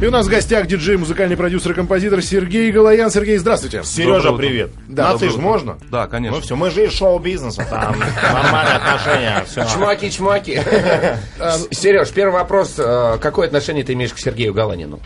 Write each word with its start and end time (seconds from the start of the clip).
И 0.00 0.04
у 0.04 0.10
нас 0.10 0.26
в 0.26 0.28
гостях 0.28 0.66
диджей, 0.66 0.98
музыкальный 0.98 1.38
продюсер 1.38 1.70
и 1.72 1.74
композитор 1.74 2.20
Сергей 2.20 2.70
Галаян. 2.70 3.10
Сергей, 3.10 3.38
здравствуйте. 3.38 3.82
Сережа, 3.82 4.32
привет. 4.32 4.70
Да, 4.88 5.12
На 5.12 5.18
ты 5.18 5.30
ж 5.30 5.36
можно? 5.36 5.78
Да, 5.90 6.06
конечно. 6.06 6.36
Ну 6.36 6.42
все, 6.42 6.54
мы 6.54 6.70
же 6.70 6.84
из 6.84 6.92
шоу-бизнеса, 6.92 7.66
там 7.70 7.96
нормальные 7.98 8.76
отношения, 8.76 9.44
все. 9.46 9.64
Чмаки, 9.64 10.10
чмаки. 10.10 10.60
Сереж, 11.70 12.10
первый 12.10 12.34
вопрос. 12.34 12.74
э, 12.76 13.16
Какое 13.22 13.46
отношение 13.46 13.84
ты 13.84 13.94
имеешь 13.94 14.12
к 14.12 14.18
Сергею 14.18 14.52
Галанину? 14.52 15.00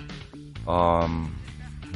Ам, 0.66 1.30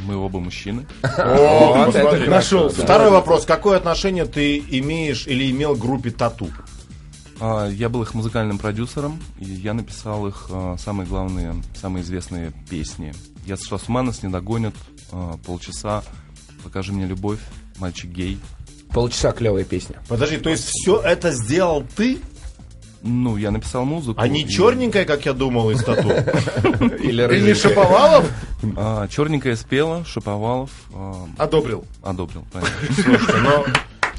мы 0.06 0.16
оба 0.16 0.38
мужчины. 0.38 0.86
О. 1.18 1.90
Нашел. 2.28 2.68
Второй 2.68 3.10
вопрос. 3.10 3.44
Какое 3.44 3.76
отношение 3.76 4.24
ты 4.24 4.58
имеешь 4.58 5.26
или 5.26 5.50
имел 5.50 5.74
к 5.74 5.80
группе 5.80 6.10
Тату? 6.10 6.48
А, 7.40 7.68
Я 7.68 7.88
был 7.88 8.02
их 8.02 8.14
музыкальным 8.14 8.58
продюсером, 8.58 9.20
и 9.38 9.44
я 9.44 9.74
написал 9.74 10.26
их 10.26 10.46
а, 10.50 10.76
самые 10.78 11.06
главные, 11.06 11.54
самые 11.74 12.02
известные 12.02 12.52
песни. 12.70 13.12
Я 13.46 13.56
сошла 13.56 13.78
с 13.78 13.88
ума, 13.88 14.02
нас 14.02 14.22
не 14.22 14.28
догонят. 14.30 14.74
а, 15.12 15.36
Полчаса. 15.44 16.02
Покажи 16.62 16.92
мне 16.92 17.06
любовь. 17.06 17.40
Мальчик 17.78 18.10
гей. 18.10 18.38
Полчаса 18.92 19.32
клевая 19.32 19.64
песня. 19.64 19.96
Подожди, 20.08 20.36
то 20.38 20.48
есть 20.50 20.64
все 20.68 21.00
это 21.00 21.32
сделал 21.32 21.84
ты, 21.96 22.18
Ну, 23.02 23.36
я 23.36 23.50
написал 23.50 23.84
музыку. 23.84 24.18
а 24.20 24.28
не 24.28 24.42
и- 24.44 24.48
черненькая, 24.48 25.04
как 25.04 25.26
я 25.26 25.32
думал, 25.34 25.70
из 25.72 25.82
Тату? 25.84 26.08
Или 27.02 27.52
Шаповалов 27.54 28.24
Черненькая 29.10 29.56
спела, 29.56 30.04
Шаповалов 30.06 30.70
одобрил. 31.36 31.84
одобрил. 32.02 32.44
правильно. 32.52 33.64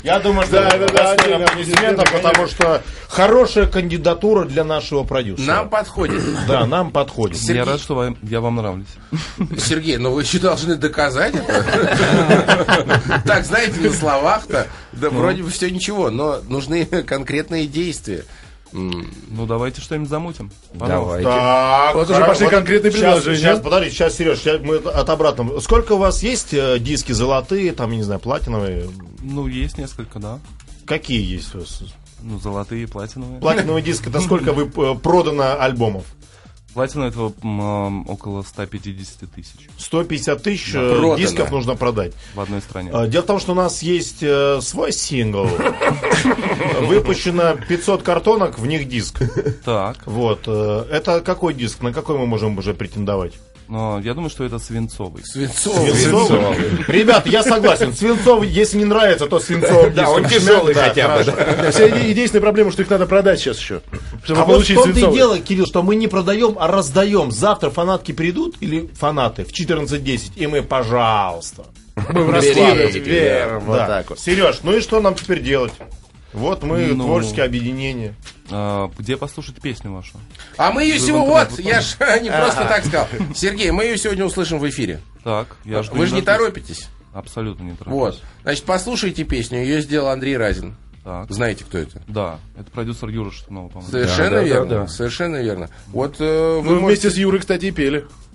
Я 0.05 0.19
думаю, 0.19 0.45
что 0.45 0.61
Да, 0.61 0.77
да, 0.77 0.87
да, 0.87 1.45
аплодисментов, 1.47 2.11
потому 2.11 2.47
что 2.47 2.83
хорошая 3.09 3.65
кандидатура 3.65 4.45
для 4.45 4.63
нашего 4.63 5.03
продюсера. 5.03 5.47
Нам 5.47 5.69
подходит. 5.69 6.21
Да, 6.47 6.67
нам 6.67 6.91
подходит. 6.91 7.37
Сергей- 7.37 7.55
Я 7.55 7.65
рад, 7.65 7.79
что 7.81 7.95
вам- 7.95 8.17
я 8.21 8.39
вам 8.39 8.57
нравлюсь. 8.57 8.85
Сергей, 9.57 9.97
ну 9.97 10.11
вы 10.11 10.21
еще 10.21 10.37
должны 10.37 10.75
доказать 10.75 11.33
это. 11.33 13.21
Так, 13.25 13.45
знаете, 13.45 13.79
на 13.79 13.91
словах-то, 13.91 14.67
да 14.93 15.09
вроде 15.09 15.41
бы 15.41 15.49
все 15.49 15.71
ничего, 15.71 16.11
но 16.11 16.39
нужны 16.47 16.85
конкретные 16.85 17.65
действия. 17.65 18.25
Ну, 18.71 19.45
давайте 19.45 19.81
что-нибудь 19.81 20.09
замутим. 20.09 20.51
Пожалуйста. 20.77 21.21
Давайте. 21.21 21.23
Так, 21.29 21.95
Вот 21.95 22.09
уже 22.09 22.25
пошли 22.25 22.47
конкретные 22.47 22.91
сейчас, 22.91 23.01
предложения. 23.23 23.37
Сейчас, 23.37 23.59
подожди, 23.61 23.89
сейчас, 23.89 24.15
Сереж, 24.15 24.39
сейчас 24.39 24.61
мы 24.61 24.77
от 24.77 25.09
обратного. 25.09 25.59
Сколько 25.59 25.93
у 25.93 25.97
вас 25.97 26.21
есть 26.23 26.53
э, 26.53 26.79
диски 26.79 27.11
золотые, 27.13 27.71
там, 27.71 27.91
я 27.91 27.97
не 27.97 28.03
знаю, 28.03 28.19
платиновые? 28.19 28.89
Ну, 29.21 29.47
есть 29.47 29.77
несколько, 29.77 30.19
да. 30.19 30.39
Какие 30.85 31.21
есть 31.21 31.55
у 31.55 31.59
вас? 31.59 31.83
Ну, 32.21 32.39
золотые, 32.39 32.87
платиновые. 32.87 33.39
Платиновый 33.39 33.81
диск, 33.81 34.07
это 34.07 34.19
сколько 34.19 34.51
вы 34.51 34.63
э, 34.75 34.95
продано 34.95 35.59
альбомов? 35.61 36.05
Платина 36.75 37.05
этого 37.05 37.33
м, 37.41 38.07
около 38.07 38.43
150 38.43 39.29
тысяч 39.31 39.69
150 39.77 40.43
тысяч 40.43 40.73
Да, 40.73 40.81
э, 40.81 40.89
продано. 40.89 41.15
дисков 41.17 41.49
нужно 41.51 41.75
продать. 41.75 42.11
в 42.35 42.39
одной 42.41 42.61
стране. 42.61 42.91
Э, 42.93 43.07
Дело 43.07 43.23
в 43.23 43.25
том, 43.25 43.39
что 43.39 43.53
у 43.53 43.55
нас 43.55 43.81
есть 43.81 44.21
э, 44.21 44.59
свой 44.61 44.91
сингл. 44.91 45.47
Выпущено 46.81 47.55
500 47.67 48.03
картонок, 48.03 48.59
в 48.59 48.65
них 48.67 48.87
диск. 48.87 49.19
Так, 49.63 49.97
Вот. 50.05 50.43
э, 50.47 50.85
Это 50.91 51.21
какой 51.21 51.53
диск? 51.53 51.81
На 51.81 51.93
какой 51.93 52.17
мы 52.17 52.25
можем 52.27 52.57
уже 52.57 52.73
претендовать? 52.73 53.33
Но 53.67 53.99
я 54.03 54.13
думаю, 54.13 54.29
что 54.29 54.43
это 54.43 54.59
свинцовый. 54.59 55.23
Свинцовый. 55.25 55.93
Свинцовый. 55.93 56.57
Ребята, 56.87 57.29
я 57.29 57.43
согласен. 57.43 57.93
Свинцовый, 57.93 58.47
если 58.47 58.77
не 58.77 58.85
нравится, 58.85 59.27
то 59.27 59.39
свинцовый 59.39 59.91
Да, 59.91 60.09
он 60.09 60.25
тяжелый 60.25 60.73
хотя 60.73 61.15
бы. 61.17 61.23
вся 61.71 61.85
еди- 61.87 62.09
единственная 62.09 62.41
проблема, 62.41 62.71
что 62.71 62.81
их 62.81 62.89
надо 62.89 63.05
продать 63.05 63.39
сейчас 63.39 63.57
еще. 63.59 63.81
Чтобы 64.23 64.41
А 64.41 64.43
вот 64.45 64.51
в 64.51 64.55
получить 64.55 64.75
том-то 64.75 64.99
и 64.99 65.13
дело, 65.13 65.39
Кирилл, 65.39 65.65
что 65.65 65.83
мы 65.83 65.95
не 65.95 66.07
продаем, 66.07 66.55
а 66.59 66.67
раздаем. 66.67 67.31
Завтра 67.31 67.69
фанатки 67.69 68.11
придут, 68.11 68.55
или 68.59 68.89
фанаты, 68.99 69.45
в 69.45 69.51
14.10, 69.51 70.31
и 70.35 70.47
мы, 70.47 70.61
пожалуйста. 70.61 71.65
Так 73.87 74.09
вот. 74.09 74.19
Сереж, 74.19 74.59
ну 74.63 74.73
и 74.75 74.81
что 74.81 74.99
нам 74.99 75.15
теперь 75.15 75.41
делать? 75.41 75.73
Вот 76.35 76.63
мы, 76.63 76.87
Ну. 76.87 77.05
творческое 77.05 77.43
объединение. 77.43 78.13
А, 78.51 78.91
где 78.97 79.17
послушать 79.17 79.55
песню 79.61 79.91
вашу? 79.93 80.11
А 80.57 80.71
мы 80.71 80.83
ее 80.83 80.99
сегодня, 80.99 81.27
вот, 81.27 81.59
я 81.59 81.81
ж 81.81 81.95
не 82.21 82.29
просто 82.29 82.65
так 82.65 82.85
сказал. 82.85 83.07
Сергей, 83.33 83.71
мы 83.71 83.85
ее 83.85 83.97
сегодня 83.97 84.25
услышим 84.25 84.59
в 84.59 84.69
эфире. 84.69 84.99
Так, 85.23 85.55
я 85.65 85.81
жду. 85.81 85.95
Вы 85.95 86.05
же 86.07 86.13
не 86.15 86.21
торопитесь. 86.21 86.87
Абсолютно 87.13 87.63
не 87.63 87.71
тороплюсь. 87.71 87.93
Вот. 87.97 88.21
Значит, 88.43 88.65
послушайте 88.65 89.23
песню. 89.23 89.59
Ее 89.59 89.81
сделал 89.81 90.09
Андрей 90.09 90.35
Разин. 90.37 90.75
Так, 91.05 91.29
Знаете, 91.31 91.63
кто 91.63 91.77
это? 91.77 92.01
да, 92.07 92.39
это 92.59 92.69
продюсер 92.71 93.09
Юра 93.09 93.29
Шатунова, 93.31 93.67
по-моему. 93.69 93.91
Совершенно 93.91 94.29
да, 94.31 94.35
да, 94.37 94.41
верно. 94.41 94.65
да. 94.69 94.87
Совершенно 94.87 95.35
верно. 95.37 95.69
Вот 95.93 96.15
э, 96.19 96.55
вы 96.55 96.61
Мы 96.63 96.79
можете- 96.81 96.85
вместе 96.87 97.09
с 97.11 97.15
Юрой, 97.17 97.39
кстати, 97.41 97.65
и 97.65 97.71
пели. 97.71 98.05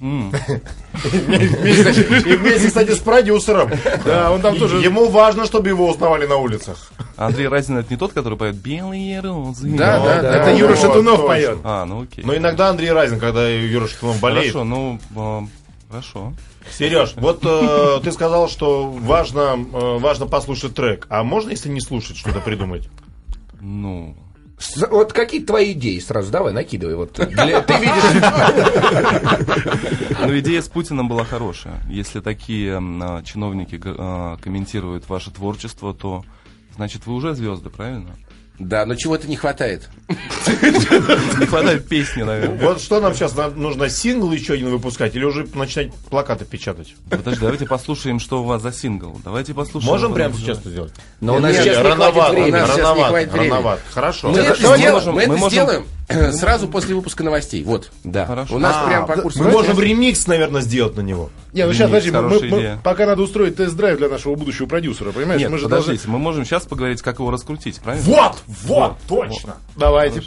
Вместе, 1.11 2.69
кстати, 2.69 2.93
с 2.95 2.99
продюсером. 3.01 3.71
Да, 4.05 4.31
он 4.31 4.41
там 4.41 4.57
тоже... 4.57 4.79
Ему 4.79 5.09
важно, 5.09 5.45
чтобы 5.47 5.69
его 5.69 5.89
узнавали 5.91 6.27
на 6.27 6.37
улицах. 6.37 6.93
Андрей 7.21 7.49
Разин 7.49 7.77
это 7.79 7.91
не 7.91 7.97
тот, 7.99 8.13
который 8.13 8.39
поет 8.39 8.57
«Белые 8.57 9.21
розы». 9.21 9.69
Да, 9.77 9.99
да, 10.03 10.23
да. 10.23 10.37
Это 10.37 10.57
Юра 10.57 10.71
Вот, 10.71 10.79
Шатунов 10.79 11.27
поет. 11.27 11.59
А, 11.65 11.85
ну 11.85 12.03
окей. 12.03 12.25
Но 12.25 12.35
иногда 12.37 12.71
Андрей 12.71 12.93
Разин, 12.93 13.21
когда 13.21 13.47
Юра 13.49 13.87
Шатунов 13.89 14.21
болеет. 14.21 14.53
Хорошо, 14.53 14.65
ну, 14.65 14.99
а, 15.17 15.45
хорошо. 15.91 16.33
Сереж, 16.71 17.13
вот 17.17 17.41
э, 17.45 18.01
ты 18.05 18.13
сказал, 18.13 18.49
что 18.49 18.91
важно, 18.91 19.57
э, 19.73 19.99
важно 19.99 20.27
послушать 20.27 20.75
трек. 20.75 21.07
А 21.11 21.23
можно, 21.23 21.51
если 21.51 21.69
не 21.69 21.81
слушать, 21.81 22.17
что-то 22.17 22.41
придумать? 22.41 22.89
Ну, 23.61 24.17
С- 24.59 24.87
Вот 24.91 25.13
какие 25.13 25.43
твои 25.43 25.73
идеи 25.73 25.99
сразу? 25.99 26.31
Давай, 26.31 26.53
накидывай. 26.53 26.95
Вот. 26.95 27.13
Для- 27.13 27.61
Ты 27.63 27.75
видишь... 27.75 28.23
ну, 30.21 30.39
идея 30.39 30.63
с 30.63 30.69
Путиным 30.69 31.09
была 31.09 31.25
хорошая. 31.25 31.81
Если 31.89 32.21
такие 32.21 32.79
а, 32.79 33.23
чиновники 33.23 33.81
а, 33.85 34.37
комментируют 34.39 35.09
ваше 35.09 35.31
творчество, 35.31 35.95
то 35.95 36.25
значит 36.81 37.05
вы 37.05 37.13
уже 37.13 37.35
звезды, 37.35 37.69
правильно? 37.69 38.17
Да, 38.59 38.87
но 38.87 38.95
чего-то 38.95 39.29
не 39.29 39.37
хватает. 39.37 39.91
Не 40.09 41.47
хватает 41.47 41.87
песни, 41.87 42.23
наверное. 42.23 42.59
Вот 42.59 42.81
что 42.81 43.01
нам 43.01 43.15
сейчас 43.15 43.35
нужно 43.55 43.91
сингл 43.91 44.33
еще 44.33 44.55
один 44.55 44.71
выпускать 44.71 45.15
или 45.15 45.25
уже 45.25 45.47
начинать 45.55 45.93
плакаты 46.09 46.47
печатать? 46.47 46.95
Подожди, 47.11 47.41
давайте 47.41 47.67
послушаем, 47.67 48.19
что 48.19 48.43
у 48.43 48.45
вас 48.47 48.63
за 48.63 48.73
сингл. 48.73 49.21
Давайте 49.23 49.53
послушаем. 49.53 49.93
Можем 49.93 50.15
прямо 50.15 50.35
сейчас 50.35 50.59
это 50.61 50.71
сделать? 50.71 50.93
Но 51.21 51.37
у 51.37 51.39
нас 51.39 51.55
сейчас 51.55 51.67
не 51.67 51.83
хватит 51.83 53.35
рановато, 53.35 53.37
рановато. 53.37 53.83
Хорошо. 53.91 54.31
Мы 54.31 54.39
это 54.39 54.55
сделаем, 54.79 55.87
э, 56.11 56.33
сразу 56.33 56.69
после 56.69 56.95
выпуска 56.95 57.25
новостей. 57.25 57.63
Вот. 57.65 57.91
Да. 58.05 58.27
Хорошо. 58.27 58.57
У 58.57 58.59
нас 58.59 58.75
А, 58.77 58.87
прям 58.87 59.07
по 59.07 59.17
курсу 59.17 59.43
Мы 59.43 59.51
можем 59.51 59.79
ремикс, 59.81 60.27
наверное, 60.27 60.61
сделать 60.61 60.97
на 60.97 61.01
него. 61.01 61.31
Не, 61.53 61.67
ну 61.67 61.73
сейчас, 61.73 61.89
подожди, 61.89 62.11
мы- 62.11 62.49
мы- 62.51 62.79
пока 62.83 63.07
надо 63.07 63.23
устроить 63.23 63.57
тест-драйв 63.57 63.99
для 63.99 64.09
нашего 64.09 64.35
будущего 64.35 64.67
продюсера, 64.67 65.13
понимаешь? 65.13 65.41
Нет, 65.41 65.51
мы 65.51 65.59
же 65.59 65.65
подождите, 65.65 66.09
мы 66.09 66.19
можем 66.19 66.45
сейчас 66.45 66.65
поговорить, 66.67 67.03
как 67.03 67.19
его 67.19 67.31
раскрутить, 67.31 67.81
правильно? 67.81 68.05
Вот, 68.07 68.37
вот, 68.67 68.97
точно. 69.09 69.57
должны... 69.77 70.21
Давайте, 70.21 70.23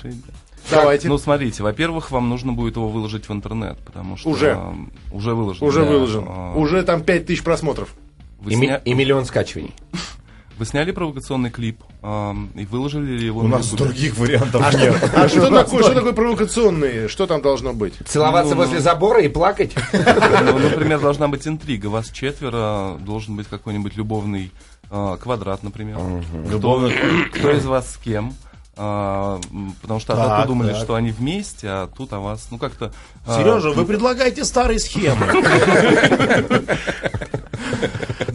давайте. 0.72 1.08
Ну, 1.08 1.18
смотрите, 1.18 1.64
во-первых, 1.64 2.12
вам 2.12 2.30
нужно 2.30 2.54
будет 2.54 2.76
его 2.76 2.88
выложить 2.90 3.28
в 3.30 3.34
интернет, 3.34 3.78
потому 3.86 4.18
что... 4.18 4.30
Уже. 4.30 4.54
а, 4.54 4.74
уже 5.12 5.34
выложен. 5.34 5.66
Уже 5.68 5.82
да. 5.82 5.86
выложен. 5.90 6.26
А, 6.28 6.54
Уже 6.56 6.84
там 6.84 7.04
5000 7.04 7.44
просмотров. 7.44 7.94
Вы, 8.40 8.52
И 8.52 8.56
ми- 8.56 8.68
сня- 8.68 8.82
И 8.84 8.94
миллион 8.94 9.26
скачиваний. 9.26 9.74
вы 10.58 10.66
сняли 10.66 10.92
провокационный 10.92 11.50
клип 11.50 11.82
а, 12.02 12.36
и 12.56 12.66
выложили 12.66 13.18
ли 13.18 13.26
его 13.26 13.42
У 13.42 13.44
на 13.44 13.58
нас 13.58 13.70
других 13.72 14.18
вариантов 14.18 14.74
нет. 14.74 15.12
А 15.16 15.28
что 15.28 15.50
такое, 15.50 15.84
что 15.84 15.94
такое 15.94 16.14
провокационные? 16.14 17.08
Что 17.08 17.28
там 17.28 17.42
должно 17.42 17.74
быть? 17.74 17.96
Целоваться 18.06 18.56
возле 18.56 18.80
забора 18.80 19.22
и 19.22 19.28
плакать? 19.28 19.74
Ну, 20.44 20.60
например, 20.60 21.00
должна 21.00 21.28
быть 21.28 21.48
интрига. 21.48 21.88
Вас 21.88 22.10
четверо, 22.10 22.98
должен 23.00 23.36
быть 23.36 23.48
какой-нибудь 23.48 23.96
любовный 23.96 24.52
а, 24.90 25.18
квадрат, 25.18 25.64
например. 25.64 25.98
Кто, 26.48 26.90
кто 27.34 27.52
из 27.52 27.66
вас 27.66 27.94
с 27.94 27.98
кем? 27.98 28.34
А, 28.76 29.40
потому 29.82 30.00
что 30.00 30.16
Так, 30.16 30.28
а-то 30.28 30.48
думали, 30.48 30.74
так. 30.74 30.82
что 30.82 30.96
они 30.96 31.12
вместе, 31.12 31.68
а 31.68 31.90
тут 31.96 32.12
о 32.14 32.20
вас, 32.20 32.48
ну 32.50 32.58
как-то... 32.58 32.92
а, 33.26 33.40
Сережа, 33.40 33.72
вы 33.72 33.86
предлагаете 33.86 34.44
старые 34.44 34.80
схемы. 34.80 35.28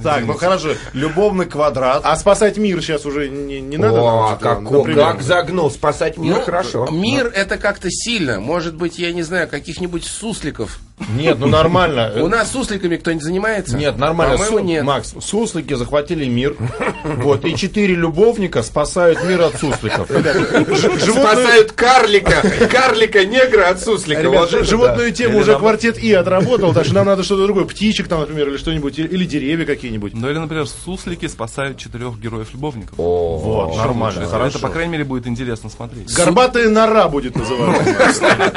Так, 0.03 0.25
ну 0.25 0.35
хорошо. 0.35 0.71
Любовный 0.93 1.47
квадрат. 1.47 2.03
А 2.05 2.17
спасать 2.17 2.57
мир 2.57 2.81
сейчас 2.83 3.07
уже 3.07 3.29
не, 3.29 3.61
не 3.61 3.77
надо? 3.77 4.01
О, 4.01 4.37
что-то, 4.37 4.63
как, 4.63 4.95
как 4.95 5.23
загнул. 5.23 5.71
Спасать 5.71 6.19
мир, 6.19 6.37
Ну, 6.37 6.43
хорошо. 6.43 6.87
Мир 6.91 7.27
это 7.35 7.57
как-то 7.57 7.89
сильно. 7.91 8.41
Может 8.41 8.77
быть, 8.77 8.99
я 8.99 9.13
не 9.13 9.23
знаю, 9.23 9.49
каких-нибудь 9.49 10.05
сусликов. 10.05 10.79
Нет, 11.15 11.39
ну 11.39 11.47
нормально. 11.47 12.13
У 12.17 12.29
нас 12.29 12.53
сусликами 12.53 12.97
кто-нибудь 12.97 13.25
занимается? 13.25 13.77
Нет, 13.77 13.97
нормально. 13.99 14.35
По-моему, 14.35 14.59
Су- 14.59 14.65
нет. 14.65 14.85
Макс, 14.85 15.15
суслики 15.21 15.75
захватили 15.75 16.27
мир. 16.27 16.57
Вот, 17.05 17.45
и 17.45 17.57
четыре 17.57 17.95
любовника 17.95 18.63
спасают 18.63 19.23
мир 19.25 19.43
от 19.43 19.57
сусликов. 19.59 20.09
Спасают 20.09 21.73
карлика. 21.73 22.43
Карлика 22.71 23.25
негра 23.25 23.69
от 23.69 23.81
суслика. 23.81 24.23
Животную 24.65 25.13
тему 25.13 25.39
уже 25.39 25.57
квартет 25.57 25.99
И 25.99 26.13
отработал, 26.13 26.73
так 26.75 26.85
что 26.85 26.95
нам 26.95 27.07
надо 27.07 27.23
что-то 27.23 27.45
другое. 27.45 27.65
Птичек 27.65 28.09
там, 28.09 28.21
например, 28.21 28.49
или 28.49 28.57
что-нибудь, 28.57 28.99
или 28.99 29.25
деревья 29.25 29.65
какие-нибудь. 29.65 30.15
Ну 30.15 30.31
или, 30.31 30.39
например, 30.39 30.67
суслики 30.67 31.27
спасают 31.27 31.79
четырех 31.79 32.19
героев-любовников. 32.19 32.95
Вот, 32.97 33.77
нормально, 33.77 34.23
Это, 34.23 34.59
по 34.59 34.69
крайней 34.69 34.93
мере, 34.93 35.05
будет 35.05 35.27
интересно 35.27 35.71
смотреть. 35.71 36.13
Горбатая 36.15 36.69
нора 36.69 37.09
будет 37.09 37.37
называться. 37.37 37.85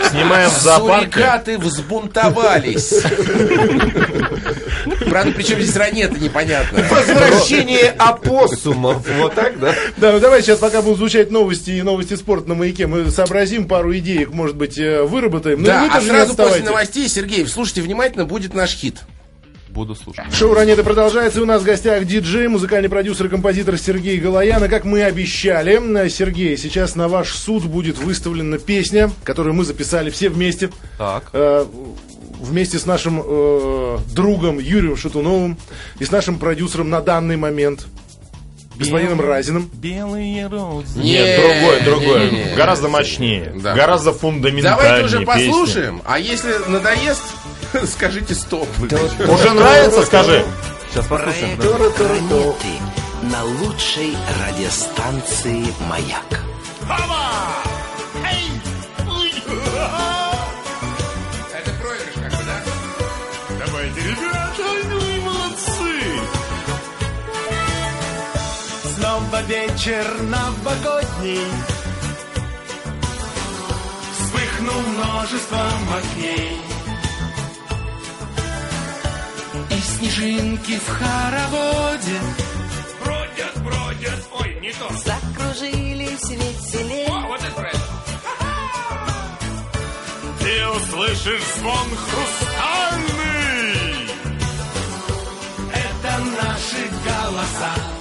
Снимаем 0.10 0.50
в 0.50 0.60
зоопарке. 0.60 1.12
Сурикаты 1.12 1.58
взбунтовались. 1.58 2.31
Ворвались. 2.34 2.94
Правда, 5.10 5.32
причем 5.36 5.62
здесь 5.62 5.76
ранее-то 5.76 6.20
непонятно. 6.20 6.84
Возвращение 6.90 7.94
опоссумов. 7.98 9.06
Вот 9.18 9.36
так, 9.36 9.60
да? 9.60 9.76
Да, 9.98 10.12
ну 10.14 10.20
давай 10.20 10.42
сейчас, 10.42 10.60
пока 10.60 10.82
будут 10.82 11.00
звучать 11.00 11.32
новости 11.32 11.72
и 11.72 11.82
новости 11.82 12.16
спорта 12.16 12.50
на 12.50 12.56
маяке, 12.56 12.88
мы 12.88 13.10
сообразим 13.12 13.68
пару 13.68 13.96
идей, 13.96 14.26
может 14.26 14.56
быть, 14.56 14.78
э, 14.78 15.04
выработаем. 15.04 15.60
Ну, 15.60 15.66
Да, 15.66 15.90
а 15.92 16.02
сразу 16.02 16.36
после 16.36 16.64
новостей, 16.64 17.08
Сергей, 17.08 17.46
слушайте 17.48 17.82
внимательно, 17.82 18.26
будет 18.26 18.54
наш 18.54 18.72
хит. 18.72 19.02
Буду 19.72 19.96
слушать. 19.96 20.26
Шоу 20.34 20.54
«Ранее» 20.54 20.76
продолжается. 20.76 21.42
У 21.42 21.46
нас 21.46 21.62
в 21.62 21.66
гостях 21.66 22.06
диджей, 22.06 22.50
музыкальный 22.50 22.90
продюсер 22.90 23.28
и 23.28 23.30
композитор 23.30 23.78
Сергей 23.78 24.20
Галаян. 24.20 24.66
И 24.66 24.68
как 24.68 24.84
мы 24.84 25.04
обещали, 25.04 26.10
Сергей, 26.10 26.58
сейчас 26.58 26.96
на 26.96 27.08
ваш 27.08 27.34
суд 27.34 27.64
будет 27.64 27.98
выставлена 27.98 28.58
песня, 28.58 29.10
которую 29.24 29.56
мы 29.56 29.64
записали 29.64 30.10
все 30.10 30.28
вместе. 30.28 30.72
Так. 30.98 31.30
Э, 31.32 31.66
Вместе 32.42 32.80
с 32.80 32.86
нашим 32.86 33.22
э, 33.24 33.98
другом 34.14 34.58
Юрием 34.60 34.98
Шатуновым 34.98 35.58
и 36.00 36.06
с 36.06 36.12
нашим 36.12 36.40
продюсером 36.40 36.90
на 36.90 37.00
данный 37.02 37.38
момент, 37.38 37.86
господином 38.78 39.22
Разиным. 39.22 39.70
Белые 39.74 40.48
розы. 40.48 40.98
Нет, 41.00 41.38
Не, 41.38 41.38
другое, 41.38 41.82
другое. 41.84 42.32
не, 42.32 42.44
не. 42.46 42.56
Гораздо 42.56 42.90
мощнее. 42.90 43.54
Да. 43.62 43.76
Гораздо 43.76 44.12
фундаментальнее 44.12 44.76
Давайте 44.84 45.06
уже 45.06 45.20
песня. 45.20 45.34
послушаем, 45.52 46.02
а 46.06 46.18
если 46.20 46.54
надоест, 46.68 47.22
скажите 47.94 48.34
стоп. 48.34 48.68
Уже 48.80 49.52
нравится, 49.54 50.04
скажи. 50.04 50.44
Сейчас 50.92 51.06
послушаем. 51.06 51.58
Проект 51.58 51.96
«Планеты» 51.98 52.68
на 53.32 53.44
лучшей 53.44 54.18
радиостанции 54.48 55.64
«Маяк». 55.88 56.51
Вечер 69.72 70.22
новогодний. 70.24 71.46
Вспыхнул 74.14 74.82
множеством 74.82 75.94
огней 75.94 76.62
И 79.70 79.76
снежинки 79.76 80.80
в 80.80 80.88
хороводе. 80.88 82.20
Бродят, 83.04 83.64
бродят, 83.64 84.28
ой, 84.40 84.60
не 84.62 84.72
то. 84.74 84.90
Закружились 85.06 86.30
веселей. 86.30 87.08
О, 87.08 87.28
вот 87.28 87.42
это 87.42 87.52
правильно 87.52 87.82
Ты 90.40 90.68
услышишь 90.68 91.44
звон 91.58 91.90
хрустальный. 92.10 93.22
Это 95.74 96.18
наши 96.42 96.90
голоса 97.06 98.01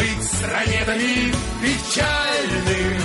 Быть 0.00 0.24
стране 0.24 0.80
печальным 1.60 3.02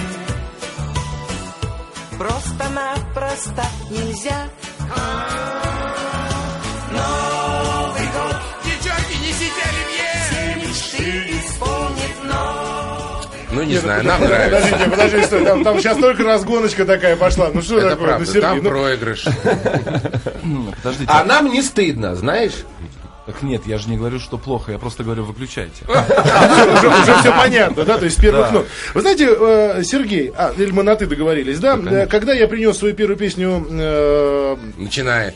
Просто-напросто 2.18 3.64
нельзя. 3.90 4.48
Новый 6.92 8.06
год 8.14 8.38
Девчонки, 8.64 9.18
несите 9.22 9.62
оливье! 9.68 10.66
Мечты 10.66 11.38
исполнит 11.38 12.16
но 12.24 13.22
Ну, 13.52 13.64
не 13.64 13.76
знаю, 13.76 14.06
нам 14.06 14.22
нравится. 14.22 14.62
Подождите, 14.62 14.90
подожди, 14.90 15.24
стой, 15.24 15.44
там, 15.44 15.64
там 15.66 15.80
сейчас 15.80 15.98
только 15.98 16.24
разгоночка 16.24 16.86
такая 16.86 17.18
пошла. 17.18 17.50
Ну 17.54 17.62
что 17.62 17.80
Это 17.80 17.90
такое? 17.90 18.08
правда, 18.08 18.26
ну, 18.26 18.32
Сергей, 18.32 18.42
там 18.42 18.64
ну, 18.64 18.70
проигрыш. 18.70 19.26
Подождите. 20.78 21.12
А 21.12 21.26
нам 21.26 21.52
не 21.52 21.62
стыдно, 21.62 22.16
знаешь? 22.16 22.64
Так 23.26 23.42
нет, 23.42 23.64
я 23.66 23.80
же 23.80 23.90
не 23.90 23.98
говорю, 23.98 24.20
что 24.20 24.38
плохо, 24.38 24.72
я 24.72 24.78
просто 24.78 25.04
говорю, 25.04 25.24
выключайте. 25.24 25.84
уже, 25.88 26.88
уже 26.88 27.20
все 27.20 27.32
понятно, 27.32 27.84
да, 27.84 27.98
то 27.98 28.06
есть 28.06 28.20
первых 28.20 28.52
нот. 28.52 28.68
Вы 28.94 29.02
знаете, 29.02 29.28
э, 29.28 29.84
Сергей, 29.84 30.32
а, 30.38 30.54
или 30.56 30.72
мы 30.72 30.84
на 30.84 30.96
ты 30.96 31.08
договорились, 31.08 31.60
да? 31.60 31.78
Когда 32.06 32.34
я 32.34 32.48
принес 32.48 32.78
свою 32.78 32.94
первую 32.94 33.18
песню 33.18 33.66
э, 33.70 34.58
Начинает. 34.78 35.36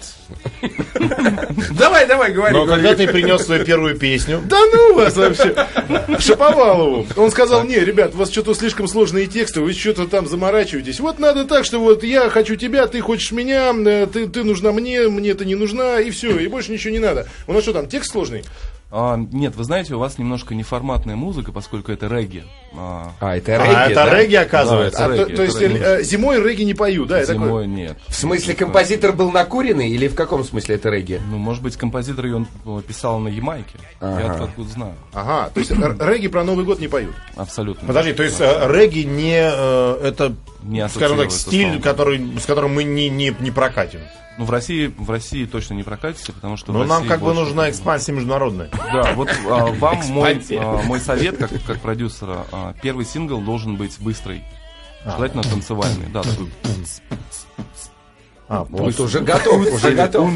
Давай, 1.72 2.08
давай, 2.08 2.32
говори. 2.32 2.54
Но 2.54 2.66
говори. 2.66 2.84
когда 2.84 2.96
ты 2.96 3.08
принес 3.08 3.42
свою 3.46 3.66
первую 3.66 3.98
песню, 3.98 4.42
Да 4.46 4.60
ну 4.74 4.96
вас 4.96 5.16
вообще! 5.16 5.56
Шаповалову. 6.20 7.06
Он 7.16 7.32
сказал, 7.32 7.64
не, 7.64 7.80
ребят, 7.80 8.14
у 8.16 8.18
вас 8.18 8.32
что-то 8.32 8.54
слишком 8.54 8.88
сложные 8.88 9.28
тексты, 9.28 9.62
вы 9.62 9.74
что-то 9.74 10.08
там 10.08 10.28
заморачиваетесь. 10.28 11.00
Вот 11.00 11.20
надо 11.20 11.46
так, 11.46 11.66
что 11.66 11.80
вот 11.80 12.04
я 12.04 12.30
хочу 12.30 12.56
тебя, 12.56 12.88
ты 12.88 13.02
хочешь 13.02 13.32
меня, 13.32 13.74
э, 13.74 14.08
ты, 14.12 14.28
ты 14.28 14.44
нужна 14.44 14.72
мне, 14.72 15.08
мне 15.08 15.34
ты 15.34 15.46
не 15.46 15.56
нужна, 15.56 16.00
и 16.00 16.10
все, 16.12 16.38
и 16.38 16.48
больше 16.48 16.72
ничего 16.72 16.92
не 16.92 17.00
надо. 17.00 17.28
У 17.48 17.54
нас 17.54 17.64
что 17.64 17.74
там, 17.74 17.88
текст 17.88 18.12
сложный? 18.12 18.44
А, 18.92 19.18
нет, 19.18 19.56
вы 19.56 19.64
знаете, 19.64 19.94
у 19.94 20.00
вас 20.00 20.18
немножко 20.18 20.56
неформатная 20.56 21.16
музыка, 21.16 21.52
поскольку 21.52 21.92
это 21.92 22.08
регги. 22.08 22.44
А, 22.76 23.12
А, 23.20 23.36
это 23.38 23.56
а 23.56 23.66
регги, 23.66 23.92
это 23.92 24.06
да? 24.06 24.20
регги 24.20 24.36
оказывается. 24.36 25.00
Да, 25.00 25.06
А, 25.06 25.10
это 25.10 25.18
то, 25.18 25.24
регги, 25.24 25.36
то 25.36 25.44
это 25.44 25.52
есть 25.52 25.62
регги. 25.62 25.84
э, 25.84 26.04
зимой 26.04 26.44
регги 26.44 26.62
не 26.64 26.74
пою, 26.74 27.06
да? 27.06 27.20
это 27.20 27.34
Зимой 27.34 27.48
такое? 27.48 27.66
нет. 27.66 27.98
В 28.08 28.14
смысле, 28.16 28.54
композитор 28.56 29.14
был 29.14 29.32
накуренный 29.32 29.90
или 29.90 30.08
в 30.08 30.16
каком 30.16 30.44
смысле 30.44 30.76
это 30.76 30.90
регги? 30.90 31.20
Ну, 31.30 31.38
может 31.38 31.64
быть, 31.64 31.76
композитор 31.78 32.26
ее 32.26 32.46
он 32.66 32.82
писал 32.84 33.20
на 33.20 33.28
Ямайке. 33.28 33.78
Я 34.02 34.08
Ага. 34.08 34.44
откуда 34.46 34.70
знаю. 34.70 34.94
Ага, 35.14 35.50
то 35.54 35.60
есть 35.60 35.72
р- 35.72 35.98
регги 36.00 36.28
про 36.28 36.44
Новый 36.44 36.64
год 36.66 36.80
не 36.80 36.88
поют. 36.88 37.16
Абсолютно. 37.36 37.88
Подожди, 37.88 38.14
то 38.14 38.24
есть 38.24 38.40
э, 38.40 38.68
регги 38.72 39.00
не 39.00 39.40
э, 39.42 40.00
это, 40.04 40.34
Не 40.64 40.88
скажем 40.90 41.18
так, 41.18 41.32
стиль, 41.32 41.82
который, 41.82 42.22
с 42.40 42.46
которым 42.46 42.74
мы 42.76 42.84
не, 42.84 43.10
не, 43.10 43.36
не 43.40 43.52
прокатим. 43.52 44.02
Ну, 44.38 44.46
в 44.46 44.52
России, 44.52 44.90
в 44.98 45.10
России 45.12 45.44
точно 45.44 45.74
не 45.74 45.84
прокатите, 45.84 46.32
потому 46.32 46.56
что 46.56 46.72
Но 46.72 46.86
нам 46.86 47.06
как 47.10 47.20
бы 47.20 47.34
нужна 47.34 47.70
экспансия 47.70 48.14
международная. 48.14 48.70
Да, 48.94 49.12
вот 49.14 49.28
а, 49.50 49.66
вам 49.66 49.98
мой, 50.12 50.42
а, 50.52 50.82
мой 50.84 51.02
совет, 51.02 51.36
как, 51.38 51.52
как 51.68 51.82
продюсера, 51.82 52.46
а, 52.54 52.59
первый 52.82 53.06
сингл 53.06 53.40
должен 53.42 53.76
быть 53.76 53.98
быстрый. 54.00 54.44
Желательно 55.06 55.44
танцевальный. 55.44 56.08
Да, 56.14 56.24
такой. 56.24 56.50
А, 58.48 58.64
Вот 58.70 59.00
уже 59.00 59.20
готов, 59.20 59.72
уже 59.74 59.92
готов. 59.92 60.32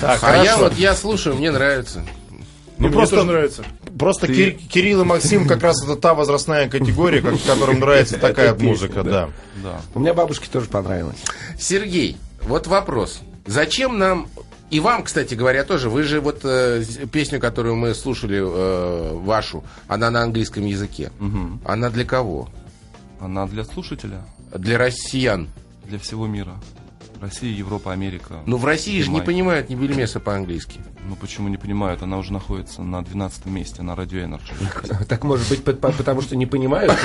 Так, 0.00 0.18
А 0.22 0.42
я 0.42 0.56
вот, 0.56 0.74
я 0.76 0.94
слушаю, 0.96 1.36
мне 1.36 1.50
нравится. 1.52 2.04
Ну, 2.78 2.88
мне 2.88 2.90
просто- 2.90 3.16
тоже 3.16 3.28
нравится. 3.28 3.64
Просто 3.98 4.26
Ты- 4.26 4.34
Кир- 4.34 4.68
Кирилл 4.68 5.00
и 5.02 5.04
Максим 5.04 5.46
как 5.46 5.62
раз 5.62 5.82
это 5.82 5.96
та 5.96 6.12
возрастная 6.14 6.68
категория, 6.68 7.22
как- 7.22 7.40
которым 7.42 7.78
нравится 7.80 8.18
такая 8.18 8.52
песня, 8.52 8.68
музыка, 8.68 9.02
да. 9.02 9.30
Да. 9.62 9.80
У 9.94 10.00
меня 10.00 10.12
бабушке 10.12 10.48
тоже 10.52 10.66
понравилось. 10.66 11.16
Сергей, 11.58 12.16
вот 12.42 12.66
вопрос. 12.66 13.20
Зачем 13.46 13.96
нам... 13.98 14.28
И 14.70 14.80
вам, 14.80 15.04
кстати 15.04 15.34
говоря, 15.34 15.62
тоже. 15.64 15.88
Вы 15.88 16.02
же 16.02 16.20
вот 16.20 16.40
э, 16.44 16.82
песню, 17.12 17.38
которую 17.40 17.76
мы 17.76 17.94
слушали, 17.94 18.38
э, 18.38 19.12
вашу, 19.14 19.62
она 19.86 20.10
на 20.10 20.22
английском 20.22 20.64
языке. 20.66 21.10
Мгм. 21.20 21.60
Она 21.64 21.88
для 21.90 22.04
кого? 22.04 22.48
Она 23.20 23.46
для 23.46 23.64
слушателя, 23.64 24.22
Для 24.54 24.76
россиян. 24.78 25.48
для 25.84 25.98
всего 25.98 26.26
мира. 26.26 26.56
Россия, 27.20 27.52
Европа, 27.52 27.92
Америка. 27.92 28.40
Ну, 28.46 28.56
в 28.56 28.64
России 28.64 29.00
же 29.02 29.10
не 29.10 29.20
понимают 29.20 29.68
ни 29.70 29.74
бельмеса 29.74 30.20
по-английски. 30.20 30.80
Ну 31.08 31.14
почему 31.16 31.48
не 31.48 31.56
понимают? 31.56 32.02
Она 32.02 32.18
уже 32.18 32.32
находится 32.32 32.82
на 32.82 33.02
12 33.04 33.46
месте 33.46 33.82
на 33.82 33.94
радио 33.94 34.20
Energy. 34.20 35.04
Так 35.08 35.24
может 35.24 35.48
быть, 35.48 35.62
по- 35.64 35.72
по- 35.72 35.92
потому 35.92 36.20
что 36.22 36.36
не 36.36 36.46
понимают? 36.46 36.92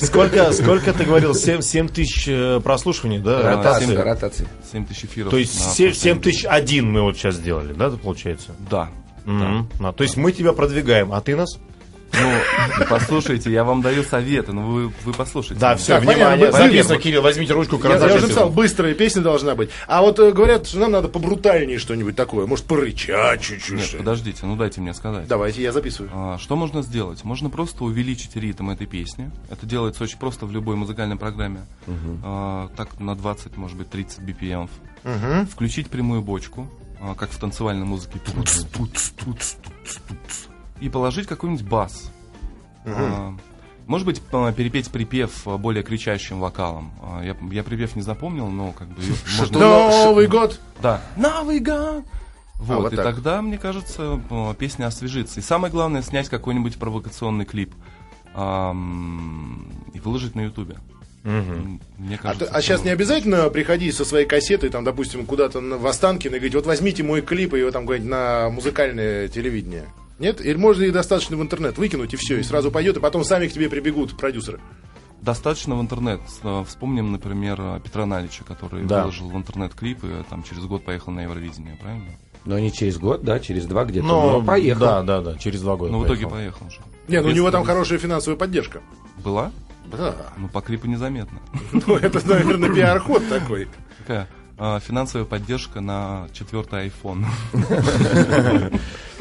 Сколько, 0.00 0.52
сколько 0.52 0.92
ты 0.92 1.04
говорил? 1.04 1.34
7, 1.34 1.88
тысяч 1.88 2.26
э, 2.26 2.60
прослушиваний, 2.62 3.18
да? 3.18 3.42
Ротация, 3.56 3.88
ротации? 3.88 3.96
ротация. 3.96 4.46
7 4.72 4.86
тысяч 4.86 5.04
эфиров. 5.04 5.30
То 5.30 5.36
есть 5.38 5.54
на 5.58 5.70
7, 5.72 5.90
прошлой 5.90 6.18
тысяч 6.22 6.44
один 6.44 6.90
мы 6.90 7.02
вот 7.02 7.16
сейчас 7.16 7.36
сделали, 7.36 7.72
да, 7.72 7.86
это 7.86 7.96
получается? 7.98 8.52
Да. 8.70 8.90
Мгм. 9.24 9.68
А, 9.80 9.92
то 9.92 10.02
есть 10.02 10.16
мы 10.16 10.32
тебя 10.32 10.52
продвигаем, 10.52 11.12
а 11.12 11.20
ты 11.20 11.36
нас? 11.36 11.58
Ну, 12.14 12.84
послушайте, 12.90 13.50
я 13.50 13.64
вам 13.64 13.80
даю 13.82 14.02
советы, 14.02 14.52
но 14.52 14.66
вы, 14.66 14.88
вы 15.04 15.12
послушайте. 15.12 15.60
Да, 15.60 15.68
меня. 15.70 15.76
все, 15.78 15.92
Так, 15.94 16.02
внимание. 16.02 16.46
понятно, 16.50 16.58
Записано. 16.68 16.98
Кирилл, 16.98 17.22
возьмите 17.22 17.52
ручку, 17.54 17.76
Я, 17.76 17.82
я 17.82 17.88
карандаш. 17.88 18.12
уже 18.16 18.22
написал, 18.26 18.50
быстрая 18.50 18.94
песня 18.94 19.22
должна 19.22 19.54
быть. 19.54 19.70
А 19.86 20.02
вот 20.02 20.18
э, 20.18 20.30
говорят, 20.32 20.66
что 20.66 20.78
нам 20.78 20.92
надо 20.92 21.08
побрутальнее 21.08 21.78
что-нибудь 21.78 22.14
такое. 22.14 22.46
Может, 22.46 22.66
порычать 22.66 23.40
чуть-чуть. 23.40 23.78
Нет, 23.78 23.96
подождите, 23.98 24.44
ну 24.44 24.56
дайте 24.56 24.80
мне 24.80 24.92
сказать. 24.94 25.26
Давайте, 25.26 25.62
я 25.62 25.72
записываю. 25.72 26.10
А, 26.12 26.38
Что 26.38 26.54
можно 26.56 26.82
сделать? 26.82 27.24
Можно 27.24 27.48
просто 27.50 27.84
увеличить 27.84 28.36
ритм 28.36 28.70
этой 28.70 28.86
песни. 28.86 29.30
Это 29.50 29.64
делается 29.64 30.04
очень 30.04 30.18
просто 30.18 30.44
в 30.46 30.52
любой 30.52 30.76
музыкальной 30.76 31.16
программе. 31.16 31.60
А, 32.22 32.68
так 32.76 33.00
на 33.00 33.14
20, 33.16 33.56
может 33.56 33.76
быть, 33.78 33.88
30 33.90 34.20
BPM. 34.20 34.68
Включить 35.50 35.88
прямую 35.88 36.22
бочку, 36.22 36.68
а, 37.00 37.14
как 37.14 37.30
в 37.30 37.38
танцевальной 37.38 37.86
музыке. 37.86 38.18
Туц, 38.18 38.64
туц, 38.64 39.10
туц, 39.10 39.54
туц, 39.54 39.96
туц. 40.08 40.51
И 40.82 40.88
положить 40.88 41.28
какой-нибудь 41.28 41.64
бас. 41.64 42.10
А, 42.84 43.32
Может 43.86 44.04
быть, 44.04 44.20
а, 44.32 44.52
перепеть 44.52 44.90
припев 44.90 45.46
а, 45.46 45.56
более 45.56 45.84
кричащим 45.84 46.40
вокалом. 46.40 46.92
А, 47.00 47.22
Я, 47.22 47.36
я 47.52 47.62
припев 47.62 47.94
не 47.94 48.02
запомнил, 48.02 48.48
но 48.48 48.72
как 48.72 48.88
бы 48.88 49.00
можно... 49.38 49.58
Новый 49.58 50.26
год. 50.26 50.58
Да. 50.82 51.00
Новый 51.16 51.60
год! 51.60 52.04
Вот, 52.56 52.82
вот 52.82 52.92
и 52.92 52.96
так. 52.96 53.04
тогда, 53.04 53.42
мне 53.42 53.58
кажется, 53.58 54.20
песня 54.58 54.86
освежится. 54.86 55.38
И 55.38 55.42
самое 55.42 55.72
главное, 55.72 56.02
снять 56.02 56.28
какой-нибудь 56.28 56.76
провокационный 56.78 57.44
клип 57.44 57.74
и 58.34 60.00
выложить 60.00 60.34
на 60.34 60.40
Ютубе. 60.42 60.78
М, 61.24 61.80
Мне 61.98 62.16
А, 62.16 62.18
кажется, 62.18 62.60
сейчас 62.60 62.82
не 62.84 62.90
обязательно 62.90 63.48
приходить 63.50 63.94
со 63.94 64.04
своей 64.04 64.26
кассетой, 64.26 64.70
там, 64.70 64.82
допустим, 64.84 65.26
куда-то 65.26 65.60
в 65.60 65.86
Останкино 65.86 66.34
и 66.36 66.38
говорить, 66.38 66.54
вот 66.56 66.66
возьмите 66.66 67.02
мой 67.04 67.20
клип 67.22 67.54
и 67.54 67.58
его 67.60 67.70
там 67.70 67.84
куда-нибудь 67.86 68.10
на 68.10 68.50
музыкальное 68.50 69.28
телевидение. 69.28 69.84
Нет? 70.22 70.40
Или 70.40 70.54
можно 70.54 70.84
и 70.84 70.90
достаточно 70.90 71.36
в 71.36 71.42
интернет 71.42 71.76
выкинуть, 71.78 72.14
и 72.14 72.16
все, 72.16 72.38
и 72.38 72.42
сразу 72.44 72.70
пойдет, 72.70 72.96
и 72.96 73.00
потом 73.00 73.24
сами 73.24 73.48
к 73.48 73.52
тебе 73.52 73.68
прибегут 73.68 74.16
продюсеры. 74.16 74.60
Достаточно 75.20 75.74
в 75.76 75.80
интернет. 75.80 76.20
Э, 76.44 76.64
Вспомним, 76.66 77.10
например, 77.12 77.56
э, 77.60 77.80
Петра 77.82 78.06
Налича, 78.06 78.44
который 78.44 78.84
Да. 78.84 79.00
выложил 79.02 79.28
в 79.28 79.36
интернет 79.36 79.74
клип 79.74 80.04
и 80.04 80.08
э, 80.08 80.22
там 80.30 80.42
через 80.44 80.64
год 80.64 80.84
поехал 80.84 81.12
на 81.12 81.20
Евровидение, 81.22 81.76
правильно? 81.80 82.12
Но 82.44 82.58
не 82.58 82.72
через 82.72 82.98
год, 82.98 83.22
да, 83.22 83.38
через 83.40 83.66
два 83.66 83.84
где-то. 83.84 84.06
Ну, 84.06 84.30
Но 84.40 84.42
поехал. 84.42 84.80
Да, 84.80 85.02
да, 85.02 85.20
да, 85.20 85.38
через 85.38 85.60
два 85.60 85.76
года. 85.76 85.92
Но 85.92 85.98
в 86.00 86.06
итоге 86.06 86.28
поехал. 86.28 86.60
поехал 86.66 86.70
же. 86.70 86.80
Не, 87.08 87.20
ну 87.20 87.28
у 87.28 87.32
него 87.32 87.50
там 87.50 87.64
хорошая 87.64 87.98
финансовая 87.98 88.36
поддержка. 88.38 88.80
Была? 89.24 89.50
Да. 89.86 90.14
Ну, 90.38 90.48
по 90.48 90.60
клипу 90.60 90.86
незаметно. 90.86 91.38
Ну, 91.72 91.96
это, 91.96 92.24
наверное, 92.28 92.72
пиар-ход 92.72 93.28
такой. 93.28 93.68
Такая 93.98 94.22
э, 94.22 94.26
финансовая 94.56 95.26
поддержка 95.26 95.80
на 95.80 96.28
четвертый 96.32 96.88
iPhone. 96.88 97.24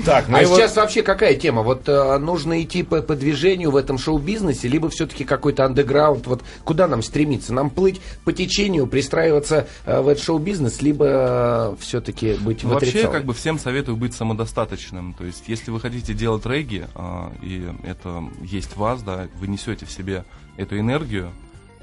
Так, 0.06 0.28
ну 0.30 0.38
А 0.38 0.46
сейчас 0.46 0.76
вообще 0.76 1.04
какая 1.04 1.36
тема? 1.36 1.62
Вот 1.62 1.88
э, 1.88 2.18
нужно 2.18 2.62
идти 2.62 2.84
по, 2.84 3.02
по 3.02 3.16
движению 3.16 3.72
в 3.72 3.76
этом 3.76 3.98
шоу-бизнесе, 3.98 4.68
либо 4.68 4.90
все-таки 4.90 5.24
какой-то 5.24 5.66
андеграунд? 5.66 6.28
Вот 6.28 6.44
куда 6.64 6.88
нам 6.88 7.04
стремиться? 7.04 7.54
Нам 7.54 7.70
плыть 7.70 8.02
по 8.24 8.34
течению, 8.34 8.88
пристраиваться 8.88 9.68
э, 9.86 10.02
в 10.02 10.08
этот 10.08 10.24
шоу-бизнес, 10.24 10.82
либо 10.82 11.76
все-таки 11.80 12.34
быть 12.36 12.64
Ну, 12.64 12.70
Вообще, 12.70 13.08
как 13.08 13.26
бы 13.26 13.34
всем 13.34 13.60
советую 13.60 13.98
быть 13.98 14.14
самодостаточным. 14.14 15.14
То 15.14 15.26
есть, 15.26 15.44
если 15.48 15.72
вы 15.72 15.80
хотите 15.80 16.14
делать 16.14 16.46
регги, 16.46 16.88
а, 16.96 17.32
и 17.42 17.68
это 17.84 18.24
есть 18.42 18.76
вас, 18.78 19.04
да, 19.04 19.28
вы 19.36 19.48
несете 19.48 19.86
в 19.86 19.92
себе 19.92 20.26
эту 20.58 20.80
энергию, 20.80 21.32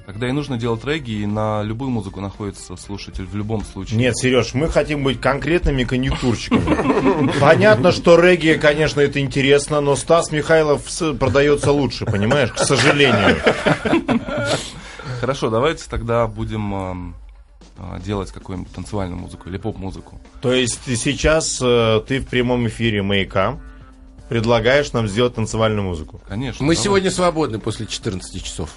тогда 0.08 0.26
и 0.26 0.32
нужно 0.32 0.56
делать 0.56 0.82
регги, 0.86 1.20
и 1.20 1.26
на 1.26 1.62
любую 1.62 1.90
музыку 1.90 2.22
находится 2.22 2.76
слушатель 2.76 3.26
в 3.26 3.36
любом 3.36 3.62
случае. 3.62 3.98
Нет, 3.98 4.16
Сереж, 4.16 4.54
мы 4.54 4.70
хотим 4.70 5.04
быть 5.04 5.20
конкретными 5.20 5.84
конъюнктурщиками. 5.84 7.30
Понятно, 7.38 7.92
что 7.92 8.18
регги, 8.18 8.58
конечно, 8.58 9.02
это 9.02 9.20
интересно, 9.20 9.82
но 9.82 9.96
Стас 9.96 10.32
Михайлов 10.32 10.80
продается 11.18 11.72
лучше, 11.72 12.06
понимаешь, 12.06 12.52
к 12.52 12.58
сожалению. 12.58 13.36
Хорошо, 15.20 15.50
давайте 15.50 15.84
тогда 15.90 16.26
будем 16.26 16.74
ам, 16.74 17.14
а, 17.76 18.00
делать 18.00 18.32
какую-нибудь 18.32 18.72
танцевальную 18.72 19.20
музыку 19.20 19.50
или 19.50 19.58
поп-музыку. 19.58 20.18
То 20.40 20.54
есть 20.54 20.80
сейчас 20.96 21.58
э, 21.60 22.00
ты 22.08 22.20
в 22.20 22.28
прямом 22.28 22.66
эфире 22.68 23.02
маяка 23.02 23.58
предлагаешь 24.30 24.90
нам 24.92 25.06
сделать 25.06 25.34
танцевальную 25.34 25.82
музыку. 25.82 26.18
Конечно. 26.26 26.64
Мы 26.64 26.76
давай. 26.76 26.84
сегодня 26.84 27.10
свободны 27.10 27.58
после 27.58 27.86
14 27.86 28.42
часов. 28.42 28.70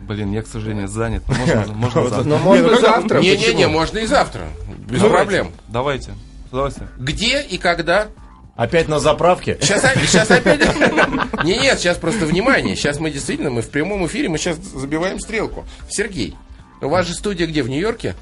Блин, 0.00 0.32
я, 0.32 0.42
к 0.42 0.46
сожалению, 0.46 0.88
занят. 0.88 1.22
Можно, 1.28 1.66
можно 1.74 2.08
завтра. 2.08 2.28
Но 2.28 2.38
можно 2.38 2.80
завтра. 2.80 3.20
Не-не-не, 3.20 3.52
почему? 3.52 3.72
можно 3.72 3.98
и 3.98 4.06
завтра. 4.06 4.42
Без 4.88 5.00
Давайте, 5.00 5.16
проблем. 5.16 5.52
Давайте. 5.68 6.12
Удовольствием. 6.50 6.88
Где 6.98 7.42
и 7.42 7.58
когда? 7.58 8.08
Опять 8.56 8.88
на 8.88 9.00
заправке? 9.00 9.58
Сейчас, 9.60 9.82
сейчас 10.00 10.30
опять... 10.30 10.60
Не, 11.44 11.58
нет, 11.58 11.78
сейчас 11.78 11.98
просто 11.98 12.24
внимание. 12.24 12.76
Сейчас 12.76 13.00
мы 13.00 13.10
действительно, 13.10 13.50
мы 13.50 13.62
в 13.62 13.68
прямом 13.70 14.06
эфире, 14.06 14.28
мы 14.28 14.38
сейчас 14.38 14.58
забиваем 14.58 15.18
стрелку. 15.18 15.64
Сергей, 15.88 16.36
у 16.80 16.88
вас 16.88 17.06
же 17.06 17.14
студия 17.14 17.46
где, 17.46 17.62
в 17.62 17.68
Нью-Йорке? 17.68 18.14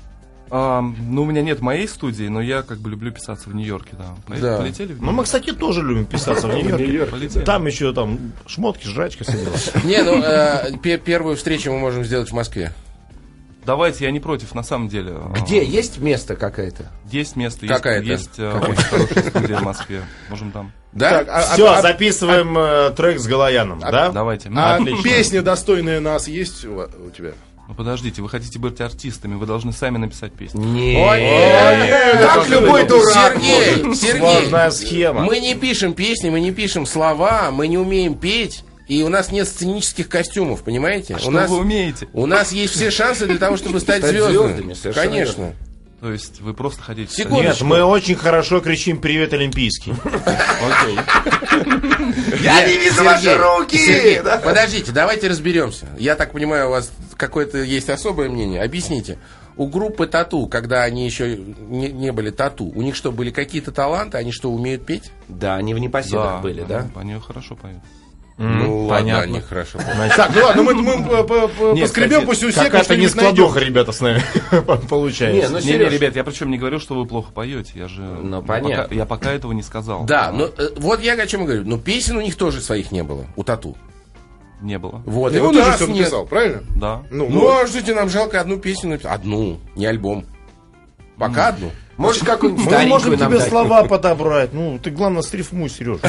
А, 0.54 0.82
ну, 0.82 1.22
у 1.22 1.24
меня 1.24 1.40
нет 1.40 1.62
моей 1.62 1.88
студии, 1.88 2.24
но 2.28 2.42
я 2.42 2.60
как 2.60 2.76
бы 2.78 2.90
люблю 2.90 3.10
писаться 3.10 3.48
в 3.48 3.54
Нью-Йорке, 3.54 3.92
да. 3.98 4.14
По- 4.26 4.38
Да. 4.38 4.58
Полетели 4.58 4.92
в 4.92 4.96
Ну, 5.00 5.06
мы, 5.06 5.06
Нью-Йорк? 5.12 5.24
кстати, 5.24 5.50
тоже 5.52 5.80
любим 5.80 6.04
писаться 6.04 6.46
в 6.46 6.52
Нью-Йорке. 6.54 7.40
Там 7.40 7.66
еще 7.66 7.94
там 7.94 8.32
шмотки, 8.46 8.86
жрачка, 8.86 9.24
все 9.24 9.32
дела. 9.38 9.54
Не, 9.84 10.02
ну, 10.02 10.22
э, 10.22 10.76
пе- 10.82 10.98
первую 10.98 11.36
встречу 11.36 11.72
мы 11.72 11.78
можем 11.78 12.04
сделать 12.04 12.28
в 12.30 12.34
Москве. 12.34 12.70
Давайте, 13.64 14.04
я 14.04 14.10
не 14.10 14.20
против, 14.20 14.54
на 14.54 14.62
самом 14.64 14.88
деле. 14.88 15.12
А, 15.14 15.32
Где? 15.40 15.64
Есть 15.64 15.98
место 15.98 16.34
какое-то? 16.36 16.90
Есть 17.10 17.36
место, 17.36 17.66
Какая-то? 17.66 18.04
есть, 18.04 18.26
есть 18.26 18.38
э, 18.38 18.52
очень 18.58 18.82
хорошая 18.82 19.30
студия 19.30 19.56
в 19.56 19.62
Москве. 19.62 20.02
Можем 20.28 20.50
там. 20.50 20.72
Да? 20.92 21.10
Так, 21.24 21.28
а- 21.30 21.40
Все, 21.54 21.72
а- 21.72 21.80
записываем 21.80 22.58
э, 22.58 22.90
трек 22.90 23.20
с 23.20 23.26
Галаяном, 23.26 23.78
да? 23.78 24.10
Давайте. 24.10 24.50
А 24.54 24.74
Отлично. 24.74 25.02
песня, 25.02 25.42
достойная 25.42 26.00
нас, 26.00 26.28
есть 26.28 26.64
у 26.66 26.74
у 26.74 27.10
тебя? 27.16 27.30
Ну, 27.68 27.74
подождите, 27.74 28.20
вы 28.22 28.28
хотите 28.28 28.58
быть 28.58 28.80
артистами, 28.80 29.34
вы 29.36 29.46
должны 29.46 29.72
сами 29.72 29.96
написать 29.96 30.32
песню. 30.32 30.60
Нет. 30.62 32.20
Как 32.34 32.48
любой 32.48 32.86
дурак 32.86 33.34
Сергей, 33.40 33.82
может. 33.84 34.00
Сергей, 34.00 34.20
Сложная 34.20 34.70
схема. 34.70 35.22
мы 35.22 35.38
не 35.38 35.54
пишем 35.54 35.94
песни, 35.94 36.28
мы 36.30 36.40
не 36.40 36.50
пишем 36.50 36.86
слова, 36.86 37.50
мы 37.50 37.68
не 37.68 37.78
умеем 37.78 38.14
петь, 38.14 38.64
и 38.88 39.02
у 39.02 39.08
нас 39.08 39.30
нет 39.30 39.46
сценических 39.48 40.08
костюмов, 40.08 40.62
понимаете? 40.64 41.14
у 41.14 41.16
А 41.16 41.20
Что 41.20 41.30
нас 41.30 41.50
вы 41.50 41.58
умеете? 41.58 42.08
у 42.12 42.26
нас 42.26 42.52
есть 42.52 42.74
все 42.74 42.90
шансы 42.90 43.26
для 43.26 43.38
того, 43.38 43.56
чтобы 43.56 43.80
стать, 43.80 43.98
Стать 43.98 44.10
звездами. 44.10 44.74
звездами, 44.74 44.92
Конечно. 44.92 45.52
То 46.02 46.10
есть 46.10 46.40
вы 46.40 46.52
просто 46.52 46.82
хотите... 46.82 47.24
Нет, 47.26 47.60
мы 47.60 47.84
очень 47.84 48.16
хорошо 48.16 48.58
кричим 48.58 49.00
«Привет, 49.00 49.32
Олимпийский». 49.34 49.92
Окей. 49.92 50.98
Я 52.42 52.66
не 52.66 52.76
вижу 52.76 53.04
ваши 53.04 53.38
руки! 53.38 54.20
Подождите, 54.42 54.90
давайте 54.90 55.28
разберемся. 55.28 55.86
Я 55.96 56.16
так 56.16 56.32
понимаю, 56.32 56.66
у 56.66 56.70
вас 56.72 56.90
какое-то 57.16 57.58
есть 57.58 57.88
особое 57.88 58.28
мнение. 58.28 58.60
Объясните. 58.64 59.16
У 59.56 59.68
группы 59.68 60.08
Тату, 60.08 60.48
когда 60.48 60.82
они 60.82 61.06
еще 61.06 61.36
не, 61.36 61.92
не 61.92 62.10
были 62.10 62.30
Тату, 62.30 62.64
у 62.64 62.82
них 62.82 62.96
что, 62.96 63.12
были 63.12 63.30
какие-то 63.30 63.70
таланты? 63.70 64.18
Они 64.18 64.32
что, 64.32 64.50
умеют 64.50 64.84
петь? 64.84 65.12
Да, 65.28 65.54
они 65.54 65.72
в 65.72 65.78
непоседах 65.78 66.42
были, 66.42 66.64
да? 66.64 66.88
Они 66.96 67.16
хорошо 67.20 67.54
поют. 67.54 67.78
Ну, 68.38 68.88
понятно. 68.88 69.18
ладно, 69.20 69.34
они 69.34 69.40
хорошо. 69.40 69.78
Так, 70.16 70.30
ну 70.34 70.42
ладно, 70.44 70.62
мы, 70.62 70.74
мы 70.74 71.04
по- 71.04 71.22
по- 71.22 71.48
по- 71.48 71.72
Нет, 71.74 71.82
поскребем 71.84 72.26
пусть 72.26 72.42
у 72.42 72.50
всех 72.50 72.64
Какая-то 72.64 72.96
не 72.96 73.06
складоха, 73.08 73.60
ребята, 73.60 73.92
с 73.92 74.00
нами 74.00 74.22
Не, 74.52 74.88
получается. 74.88 75.50
ну 75.52 75.58
Не, 75.58 75.72
не, 75.72 75.88
ребят, 75.88 76.16
я 76.16 76.24
причем 76.24 76.50
не 76.50 76.58
говорю, 76.58 76.78
что 76.80 76.94
вы 76.94 77.06
плохо 77.06 77.30
поете. 77.32 77.72
Я 77.74 77.88
же. 77.88 78.00
Ну, 78.00 78.36
я 78.36 78.42
понятно. 78.42 78.82
пока- 78.84 78.94
я 78.94 79.04
пока 79.06 79.32
этого 79.32 79.52
не 79.52 79.62
сказал. 79.62 80.04
Да, 80.04 80.32
но 80.32 80.46
э, 80.46 80.68
вот 80.78 81.00
я 81.02 81.12
о 81.12 81.26
чем 81.26 81.42
и 81.42 81.44
говорю. 81.44 81.62
Но 81.66 81.78
песен 81.78 82.16
у 82.16 82.20
них 82.20 82.36
тоже 82.36 82.60
своих 82.60 82.90
не 82.90 83.02
было, 83.04 83.26
у 83.36 83.44
Тату. 83.44 83.76
Не 84.60 84.78
было. 84.78 85.02
Вот, 85.06 85.32
и 85.32 85.36
Его 85.36 85.48
у 85.48 85.52
тоже 85.52 85.66
нас 85.66 85.76
все 85.76 85.86
нет. 85.88 85.96
написал, 85.98 86.24
правильно? 86.26 86.62
Да. 86.76 87.02
Ну, 87.10 87.28
Ну, 87.28 87.40
вот. 87.40 87.64
а 87.64 87.66
ждите, 87.66 87.94
нам 87.94 88.08
жалко 88.08 88.40
одну 88.40 88.58
песню 88.58 88.90
написать. 88.90 89.12
Одну, 89.12 89.58
не 89.74 89.86
альбом. 89.86 90.24
Пока 91.28 91.48
одну. 91.48 91.70
может, 91.96 92.24
какую-нибудь 92.24 92.66
Мы 92.70 92.86
можем 92.86 93.16
тебе 93.16 93.38
дать? 93.38 93.48
слова 93.48 93.84
подобрать. 93.84 94.52
Ну, 94.52 94.78
ты, 94.82 94.90
главное, 94.90 95.22
стрифмуй, 95.22 95.68
Сережа. 95.70 96.00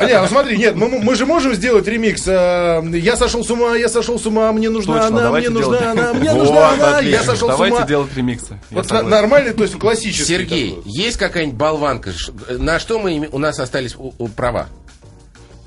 Не, 0.00 0.20
ну 0.20 0.26
смотри, 0.26 0.56
нет, 0.58 0.74
мы, 0.74 0.88
мы 0.88 1.14
же 1.14 1.26
можем 1.26 1.54
сделать 1.54 1.86
ремикс. 1.86 2.24
э, 2.26 2.82
Я 2.94 3.16
сошел 3.16 3.44
с 3.44 3.50
ума, 3.50 3.76
я 3.76 3.88
сошел 3.88 4.18
с 4.18 4.26
ума, 4.26 4.50
мне 4.52 4.68
нужна 4.70 4.94
Точно, 4.94 5.06
она, 5.08 5.14
мне 5.16 5.22
давайте 5.24 5.50
нужна 5.50 5.78
делать. 5.78 5.98
она, 5.98 6.14
мне 6.14 6.30
Вот, 6.30 6.38
нужна 6.38 6.68
она, 6.70 6.86
я 6.88 6.96
отлично. 6.96 7.24
сошел 7.24 7.48
с 7.48 7.52
Давайте 7.52 7.76
ума. 7.78 7.86
делать 7.86 8.16
ремиксы. 8.16 8.58
Я 8.70 8.76
Вот 8.78 8.90
на- 8.90 9.02
нормальный, 9.02 9.52
то 9.52 9.62
есть 9.62 9.78
классический. 9.78 10.24
Сергей, 10.24 10.74
такой. 10.74 10.92
есть 10.92 11.16
какая-нибудь 11.16 11.56
болванка? 11.58 12.10
На 12.50 12.78
что 12.80 12.98
мы, 12.98 13.28
у 13.30 13.38
нас 13.38 13.60
остались 13.60 13.94
у- 13.96 14.12
у 14.18 14.28
права? 14.28 14.66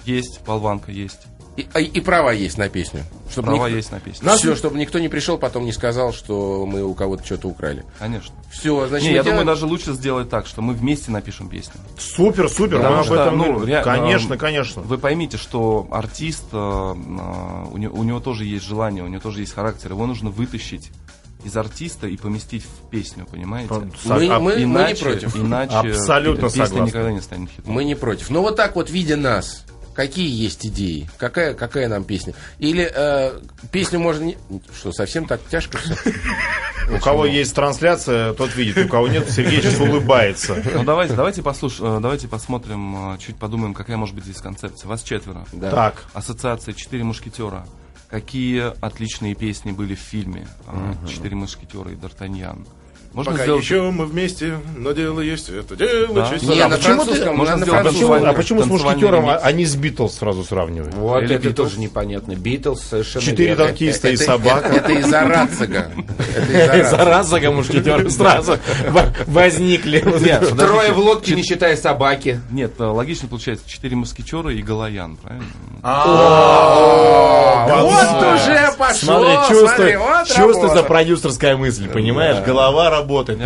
Есть, 0.06 0.42
болванка 0.46 0.92
есть. 0.92 1.20
И, 1.58 1.66
а- 1.74 1.80
и 1.80 2.02
права 2.02 2.32
есть 2.32 2.58
на 2.58 2.68
песню. 2.68 3.04
Чтобы 3.32 3.48
Права 3.48 3.66
никто- 3.68 3.78
есть 3.78 3.92
на 3.92 4.00
песню. 4.02 4.30
Все, 4.36 4.56
чтобы 4.56 4.78
никто 4.78 5.00
не 5.00 5.08
пришел, 5.08 5.38
потом 5.38 5.64
не 5.64 5.72
сказал, 5.72 6.12
что 6.14 6.66
мы 6.66 6.84
у 6.84 6.94
кого-то 6.94 7.26
что-то 7.26 7.48
украли. 7.48 7.86
Конечно. 7.98 8.36
Все, 8.52 8.88
значит, 8.88 9.06
Не, 9.06 9.12
мы 9.12 9.16
я 9.18 9.24
делаем- 9.24 9.40
думаю, 9.42 9.56
даже 9.56 9.66
лучше 9.66 9.94
сделать 9.94 10.30
так, 10.30 10.48
что 10.48 10.62
мы 10.62 10.74
вместе 10.74 11.12
напишем 11.12 11.48
песню. 11.48 11.76
Супер, 11.98 12.50
супер, 12.50 12.78
мы 12.78 12.84
Потому 12.84 13.00
об 13.00 13.06
что, 13.06 13.16
этом 13.16 13.38
ну, 13.38 13.54
говорим. 13.54 13.74
ре- 13.76 13.82
Конечно, 13.84 14.34
эм, 14.34 14.40
конечно. 14.40 14.82
Вы 14.82 14.98
поймите, 14.98 15.38
что 15.38 15.88
артист, 15.92 16.44
э, 16.52 16.58
э, 16.58 17.66
у, 17.72 17.78
него, 17.78 17.98
у 18.00 18.04
него 18.04 18.20
тоже 18.20 18.44
есть 18.46 18.66
желание, 18.66 19.04
у 19.04 19.08
него 19.08 19.22
тоже 19.22 19.40
есть 19.40 19.54
характер. 19.54 19.92
Его 19.92 20.06
нужно 20.08 20.30
вытащить 20.32 20.92
из 21.46 21.56
артиста 21.56 22.08
и 22.08 22.18
поместить 22.18 22.64
в 22.64 22.90
песню, 22.90 23.26
понимаете? 23.30 23.74
Мы- 24.06 24.28
а- 24.30 24.40
мы- 24.40 24.62
иначе, 24.64 25.06
не 25.06 25.12
против. 25.12 25.36
Иначе 25.38 25.74
Абсолютно 25.76 26.48
песня 26.50 26.66
согласен. 26.66 26.86
никогда 26.88 27.12
не 27.12 27.22
станет 27.22 27.50
хитом. 27.52 27.74
Мы 27.74 27.84
не 27.86 27.96
против. 27.96 28.30
Но 28.30 28.42
вот 28.42 28.56
так 28.56 28.76
вот, 28.76 28.90
видя 28.90 29.16
нас, 29.16 29.64
какие 29.96 30.30
есть 30.30 30.66
идеи? 30.68 31.10
Какая, 31.18 31.54
какая 31.54 31.88
нам 31.88 32.04
песня? 32.04 32.34
Или 32.60 32.90
э, 32.94 33.40
песню 33.72 34.00
можно... 34.00 34.24
Не... 34.24 34.38
Что, 34.78 34.92
совсем 34.92 35.26
так 35.26 35.42
тяжко 35.50 35.78
все? 35.78 35.96
У 36.92 37.00
кого 37.00 37.26
есть 37.26 37.56
трансляция, 37.56 38.34
тот 38.34 38.56
видит. 38.56 38.78
У 38.78 38.88
кого 38.88 39.08
нет, 39.08 39.30
Сергей 39.30 39.62
сейчас 39.62 39.80
улыбается. 39.80 40.62
Ну 40.74 40.84
давайте, 40.84 41.16
давайте 41.16 41.42
послушаем, 41.42 42.02
давайте 42.02 42.28
посмотрим, 42.28 43.14
э, 43.14 43.18
чуть 43.18 43.38
подумаем, 43.38 43.74
какая 43.74 43.98
может 43.98 44.14
быть 44.14 44.26
здесь 44.26 44.38
концепция. 44.38 44.88
Вас 44.88 45.02
четверо. 45.02 45.46
Так, 45.60 46.06
Ассоциация 46.14 46.74
«Четыре 46.74 47.04
мушкетера». 47.04 47.66
Какие 48.10 48.72
отличные 48.86 49.34
песни 49.34 49.72
были 49.72 49.96
в 49.96 50.00
фильме 50.00 50.48
э, 50.68 50.94
«Четыре 51.08 51.36
мушкетера» 51.36 51.90
и 51.90 51.96
«Д'Артаньян». 51.96 52.68
Можно 53.16 53.32
Пока 53.32 53.44
сделать... 53.44 53.64
еще 53.64 53.92
мы 53.92 54.06
вместе, 54.08 54.56
но 54.76 54.92
дело 54.92 55.22
есть, 55.22 55.48
это 55.48 55.78
дело 55.78 56.14
Да. 56.16 56.30
честь. 56.30 56.44
Не, 56.50 56.60
а 56.60 56.68
на 56.68 56.76
почему 56.76 57.06
ты- 57.06 57.32
можно 57.32 57.56
на 57.56 57.80
а 57.80 57.84
почему, 57.86 58.14
а 58.14 58.34
почему 58.34 58.62
с 58.64 58.66
мушкетером, 58.66 59.30
а, 59.30 59.38
а 59.38 59.52
не 59.54 59.66
с 59.66 59.74
Битлз 59.78 60.16
сразу 60.16 60.44
сравнивают? 60.44 60.94
Вот 60.96 61.24
Или 61.24 61.36
это 61.36 61.48
Битлз. 61.48 61.70
тоже 61.70 61.80
непонятно. 61.80 62.36
Битлз 62.36 62.82
совершенно 62.82 63.24
Четыре 63.24 63.56
танкиста 63.56 64.10
и 64.10 64.18
собака. 64.18 64.68
Это 64.68 64.92
из-за 64.92 65.22
Рацига. 65.22 65.92
Зараза, 66.90 67.40
мушкетеры 67.52 68.10
сразу 68.10 68.58
во- 68.90 69.14
возникли. 69.28 70.00
Трое 70.00 70.92
в 70.92 70.98
лодке, 71.00 71.36
не 71.36 71.44
считая 71.44 71.76
собаки. 71.76 72.42
Нет, 72.52 72.74
э, 72.80 72.84
логично 72.84 73.28
получается 73.28 73.70
четыре 73.70 73.96
маскетера 73.96 74.50
и 74.54 74.62
Галаян, 74.62 75.18
правильно? 75.18 75.46
Вот 77.68 78.24
уже 78.36 78.72
пошло, 78.78 79.20
Смотри, 79.20 79.94
чувствуется 80.28 80.68
работа. 80.68 80.84
продюсерская 80.84 81.58
мысль, 81.58 81.88
понимаешь? 81.90 82.44
Голова 82.46 82.90
работает, 82.90 83.40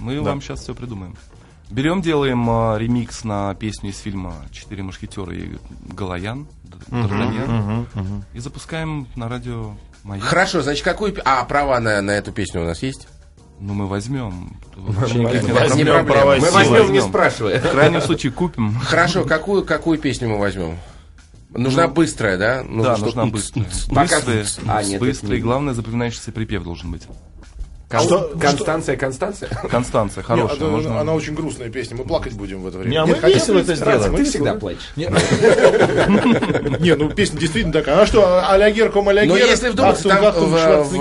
мы 0.00 0.20
вам 0.22 0.40
сейчас 0.42 0.60
все 0.60 0.74
придумаем. 0.74 1.16
Берем, 1.70 2.00
делаем 2.00 2.48
э, 2.48 2.78
ремикс 2.78 3.24
на 3.24 3.54
песню 3.54 3.90
из 3.90 3.98
фильма 3.98 4.32
«Четыре 4.52 4.82
мушкетера» 4.82 5.34
и 5.34 5.50
«Галаян», 5.92 6.48
Д- 6.62 6.76
«Д'Артаньян», 6.90 7.84
и 8.32 8.38
запускаем 8.38 9.06
на 9.16 9.28
радио 9.28 9.72
«Маяк». 10.08 10.24
Хорошо, 10.24 10.62
значит, 10.62 10.82
какую... 10.82 11.14
А, 11.26 11.44
права 11.44 11.78
на, 11.80 12.00
на 12.00 12.12
эту 12.12 12.32
песню 12.32 12.62
у 12.62 12.64
нас 12.64 12.82
есть? 12.82 13.06
Ну, 13.60 13.74
мы 13.74 13.86
возьмем. 13.86 14.56
Вообще 14.74 15.18
нет 15.18 15.32
возьмем. 15.32 15.54
проблем. 15.54 15.76
Не 15.76 15.84
проблема. 15.84 16.12
права 16.14 16.36
Мы 16.36 16.50
возьмем, 16.50 16.92
не 16.94 17.00
спрашивая. 17.02 17.60
В 17.60 17.70
крайнем 17.70 18.00
случае 18.00 18.32
купим. 18.32 18.74
Хорошо, 18.80 19.24
какую, 19.24 19.66
какую 19.66 19.98
песню 19.98 20.30
мы 20.30 20.38
возьмем? 20.38 20.78
Нужна 21.50 21.88
быстрая, 21.88 22.38
да? 22.38 22.62
Нужно, 22.62 22.96
Да, 22.96 23.04
нужна 23.04 23.26
быстрая. 23.26 23.66
Быстрая, 23.90 24.46
А, 24.66 24.82
нет, 24.82 25.02
и 25.24 25.36
главное 25.40 25.74
запоминающийся 25.74 26.32
припев 26.32 26.62
должен 26.62 26.90
быть. 26.90 27.02
Кон- 27.88 28.00
Что- 28.02 28.34
Констанция, 28.38 28.96
Констанция. 28.98 29.48
Констанция, 29.70 30.20
Не, 30.20 30.26
хорошая. 30.26 30.56
это- 30.56 30.66
можно- 30.66 31.00
Она 31.00 31.14
очень 31.14 31.34
грустная 31.34 31.70
песня, 31.70 31.96
мы 31.96 32.04
плакать 32.04 32.34
будем 32.34 32.60
в 32.62 32.66
это 32.68 32.76
время. 32.76 32.90
Не, 32.90 32.96
а 32.98 33.06
Нет, 33.06 33.16
мы 33.16 33.22
хотя, 33.22 33.34
весело 33.34 33.58
это 33.60 33.74
сделаем. 33.74 34.12
мы 34.12 34.18
Ты 34.18 34.24
весело. 34.24 34.44
всегда 34.44 34.54
плачешь. 34.54 34.92
Не, 36.80 36.94
ну 36.96 37.08
песня 37.14 37.40
действительно 37.40 37.72
такая. 37.72 38.00
А 38.02 38.06
что, 38.06 38.46
алягер 38.50 38.90
ком 38.90 39.08
алягер? 39.08 39.28
Но 39.30 39.36
если 39.38 39.70
вдруг 39.70 39.96
там 39.96 40.20
в, 40.22 40.98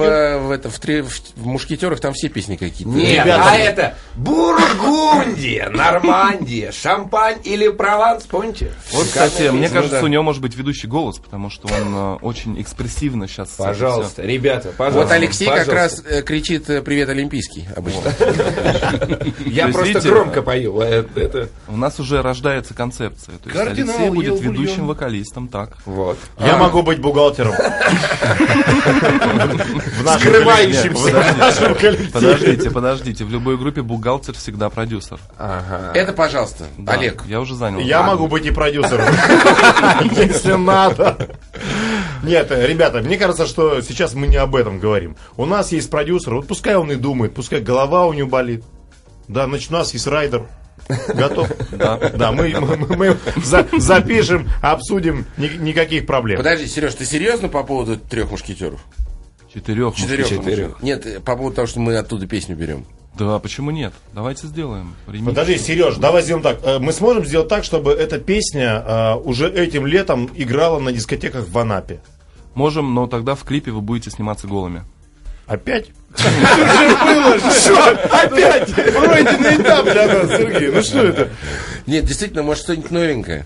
«Мушкетерах» 1.38 2.00
там 2.00 2.13
все 2.13 2.29
песни 2.29 2.56
какие-то. 2.56 2.94
Нет, 2.94 3.25
а 3.27 3.58
это 3.58 3.96
Бургундия, 4.15 5.70
Нормандия, 5.70 6.72
Шампань 6.72 7.39
или 7.44 7.67
Прованс, 7.70 8.24
помните? 8.24 8.72
Вот, 8.94 9.08
кстати, 9.08 9.50
мне 9.50 9.67
ну 9.67 9.74
кажется, 9.74 10.03
у 10.03 10.08
него 10.08 10.24
может 10.24 10.41
быть 10.41 10.56
ведущий 10.56 10.88
голос, 10.88 11.17
потому 11.17 11.50
что 11.50 11.67
он 11.67 11.96
э, 11.96 12.15
очень 12.22 12.62
экспрессивно 12.62 13.27
сейчас. 13.27 13.50
Пожалуйста, 13.58 14.22
ребята, 14.24 14.70
пожалуйста. 14.77 15.08
Вот 15.08 15.12
Алексей 15.12 15.48
как 15.48 15.67
раз 15.67 16.01
э, 16.08 16.22
кричит 16.22 16.70
э, 16.77 16.81
«Привет, 16.81 17.10
Олимпийский» 17.10 17.67
обычно. 17.75 18.13
Я 19.46 19.67
просто 19.69 20.01
громко 20.01 20.41
пою. 20.41 20.79
Это... 20.81 21.50
У 21.67 21.77
нас 21.77 22.00
уже 22.00 22.22
рождается 22.22 22.74
концепция. 22.74 23.38
То 23.38 23.50
есть 23.50 23.57
Кардинал 23.57 23.96
Алексей 23.96 24.10
будет 24.10 24.41
ведущим 24.41 24.88
вокалистом, 24.88 25.48
так. 25.48 25.77
Вот. 25.86 26.17
Я 26.39 26.57
могу 26.57 26.84
быть 26.84 27.00
бухгалтером. 27.00 27.53
Скрывающимся. 30.19 32.12
Подождите, 32.13 32.72
подождите. 32.72 33.24
В 33.25 33.29
любой 33.29 33.57
группе 33.57 33.81
бухгалтер 33.81 34.36
всегда 34.36 34.69
продюсер. 34.69 35.19
Ага. 35.38 35.91
Это, 35.93 36.13
пожалуйста, 36.13 36.65
Олег. 36.86 37.24
Я 37.27 37.39
уже 37.39 37.55
занял. 37.55 37.79
Я 37.79 38.03
могу 38.03 38.27
быть 38.27 38.46
и 38.46 38.51
продюсером, 38.51 39.05
если 40.12 40.53
надо. 40.53 41.26
Нет, 42.27 42.51
ребята, 42.51 43.01
мне 43.01 43.17
кажется, 43.17 43.46
что 43.48 43.81
сейчас 43.81 44.13
мы 44.13 44.27
не 44.27 44.38
об 44.38 44.55
этом 44.55 44.79
говорим. 44.79 45.15
У 45.38 45.46
нас 45.46 45.72
есть 45.72 45.89
продюсер, 45.89 46.36
вот 46.36 46.48
пускай 46.48 46.75
он 46.75 46.91
и 46.91 46.96
думает, 46.96 47.34
пускай 47.34 47.60
голова 47.62 48.05
у 48.05 48.13
него 48.13 48.27
болит. 48.29 48.63
Да, 49.27 49.46
значит, 49.46 49.72
у 49.72 49.74
нас 49.74 49.93
есть 49.93 50.07
райдер. 50.07 50.46
Готов? 51.10 51.50
Да. 51.72 51.98
Да, 52.15 52.31
мы, 52.31 52.50
мы- 52.60 52.77
мы- 52.77 52.96
мы 52.96 53.17
за- 53.43 53.67
запишем, 53.77 54.48
обсудим, 54.62 55.25
ни- 55.38 55.57
никаких 55.57 56.05
проблем. 56.05 56.38
Подожди, 56.38 56.65
Сереж, 56.67 56.93
ты 56.93 57.05
серьезно 57.05 57.50
по 57.50 57.63
поводу 57.63 57.98
трех 57.98 58.31
мушкетеров? 58.31 58.79
Четырех. 59.53 59.96
Четырех. 59.96 60.31
мушкетеров. 60.31 60.81
Нет, 60.84 61.05
э, 61.05 61.19
по 61.19 61.36
поводу 61.36 61.55
того, 61.55 61.67
что 61.67 61.79
мы 61.79 61.98
оттуда 61.98 62.25
песню 62.27 62.55
берем. 62.55 62.86
Да, 63.17 63.39
почему 63.39 63.72
нет? 63.72 63.93
Давайте 64.13 64.46
сделаем. 64.48 64.93
ремикс. 65.07 65.25
Подожди, 65.27 65.57
Сереж, 65.57 65.96
давай 65.96 66.22
сделаем 66.22 66.43
так. 66.43 66.60
Э, 66.63 66.77
Мы 66.79 66.93
сможем 66.93 67.25
сделать 67.25 67.48
так, 67.50 67.63
чтобы 67.63 67.91
эта 67.91 68.19
песня 68.19 68.84
э, 68.88 69.15
уже 69.15 69.50
этим 69.51 69.88
летом 69.88 70.29
играла 70.36 70.79
на 70.79 70.91
дискотеках 70.91 71.48
в 71.50 71.57
Анапе. 71.57 72.00
Можем, 72.57 72.95
но 72.95 73.05
тогда 73.05 73.35
в 73.35 73.43
клипе 73.43 73.69
вы 73.69 73.81
будете 73.81 74.09
сниматься 74.09 74.47
голыми. 74.47 74.81
Опять? 75.45 75.91
Опять 78.11 78.73
пройденный 78.73 79.61
этап 79.61 79.83
для 79.83 80.07
нас, 80.07 80.31
Сергей. 80.31 80.72
Ну 80.72 80.81
что 80.81 81.03
это? 81.03 81.29
Нет, 81.85 82.05
действительно, 82.05 82.41
может 82.41 82.63
что-нибудь 82.63 82.89
новенькое. 82.89 83.46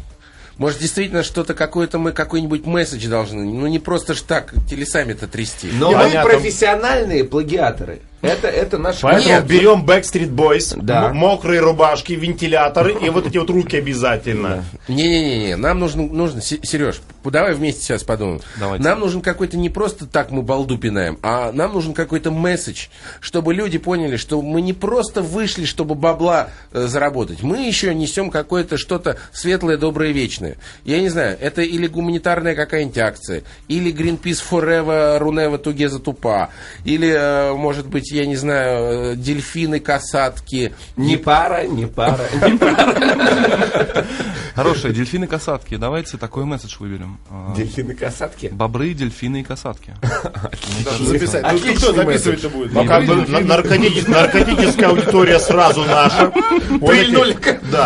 Может, 0.55 0.79
действительно, 0.79 1.23
что-то 1.23 1.53
какое-то 1.53 1.97
мы, 1.99 2.13
какой-нибудь 2.13 2.65
месседж 2.65 3.05
должны. 3.09 3.43
Ну, 3.43 3.67
не 3.67 3.79
просто 3.79 4.13
ж 4.13 4.21
так 4.21 4.53
телесами-то 4.69 5.27
трясти. 5.27 5.69
Но 5.73 5.91
мы 5.91 6.09
профессиональные 6.23 7.25
плагиаторы. 7.25 7.99
Это, 8.21 8.47
это 8.47 8.77
наш... 8.77 8.99
Поэтому 9.01 9.27
Нет. 9.35 9.45
берем 9.47 9.83
Backstreet 9.85 10.29
Boys, 10.29 10.77
Да. 10.79 11.09
м- 11.09 11.17
мокрые 11.17 11.59
рубашки, 11.59 12.13
вентиляторы 12.13 12.93
и 12.93 13.09
вот 13.09 13.25
эти 13.27 13.37
вот 13.37 13.49
руки 13.49 13.77
обязательно. 13.77 14.63
Не-не-не, 14.87 15.55
нам 15.55 15.79
нужно, 15.79 16.03
нужно, 16.03 16.41
Сереж, 16.41 17.01
давай 17.23 17.53
вместе 17.55 17.81
сейчас 17.81 18.03
подумаем. 18.03 18.41
Давайте. 18.59 18.83
Нам 18.83 18.99
нужен 18.99 19.21
какой-то 19.21 19.57
не 19.57 19.69
просто 19.69 20.05
так 20.05 20.29
мы 20.31 20.43
балду 20.43 20.77
пинаем, 20.77 21.17
а 21.23 21.51
нам 21.51 21.73
нужен 21.73 21.93
какой-то 21.93 22.29
месседж, 22.31 22.87
чтобы 23.21 23.53
люди 23.53 23.77
поняли, 23.79 24.17
что 24.17 24.41
мы 24.41 24.61
не 24.61 24.73
просто 24.73 25.21
вышли, 25.21 25.65
чтобы 25.65 25.95
бабла 25.95 26.49
э, 26.73 26.85
заработать, 26.87 27.41
мы 27.41 27.65
еще 27.65 27.93
несем 27.95 28.29
какое-то 28.29 28.77
что-то 28.77 29.17
светлое, 29.31 29.77
доброе, 29.77 30.11
вечное. 30.11 30.57
Я 30.83 30.99
не 31.01 31.09
знаю, 31.09 31.37
это 31.41 31.61
или 31.63 31.87
гуманитарная 31.87 32.53
какая-нибудь 32.55 32.97
акция, 32.99 33.43
или 33.67 33.91
Greenpeace 33.91 34.43
Forever, 34.49 35.17
Рунева 35.17 35.57
Тугеза 35.57 35.99
Тупа, 35.99 36.49
или, 36.85 37.09
э, 37.09 37.53
может 37.53 37.87
быть, 37.87 38.10
я 38.11 38.25
не 38.25 38.35
знаю, 38.35 39.13
э, 39.13 39.15
дельфины, 39.15 39.79
касатки. 39.79 40.73
Не 40.97 41.17
пара, 41.17 41.65
не 41.65 41.85
пара, 41.85 42.25
не 42.45 42.57
пара. 42.57 44.05
Хорошие 44.55 44.93
дельфины 44.93 45.27
касатки. 45.27 45.75
Давайте 45.75 46.17
такой 46.17 46.45
месседж 46.45 46.77
выберем. 46.79 47.19
А, 47.29 47.53
Дельфины 47.55 47.93
касатки. 47.93 48.47
Бобры, 48.47 48.93
дельфины 48.93 49.41
и 49.41 49.43
касатки. 49.43 49.93
Записать. 50.99 51.45
Ну, 51.51 51.75
кто 51.75 51.93
записывать-то 51.93 52.49
будет? 52.49 52.73
Наркотическая 52.73 54.89
аудитория 54.89 55.39
сразу 55.39 55.83
наша. 55.83 56.29
Прильнули 56.29 57.37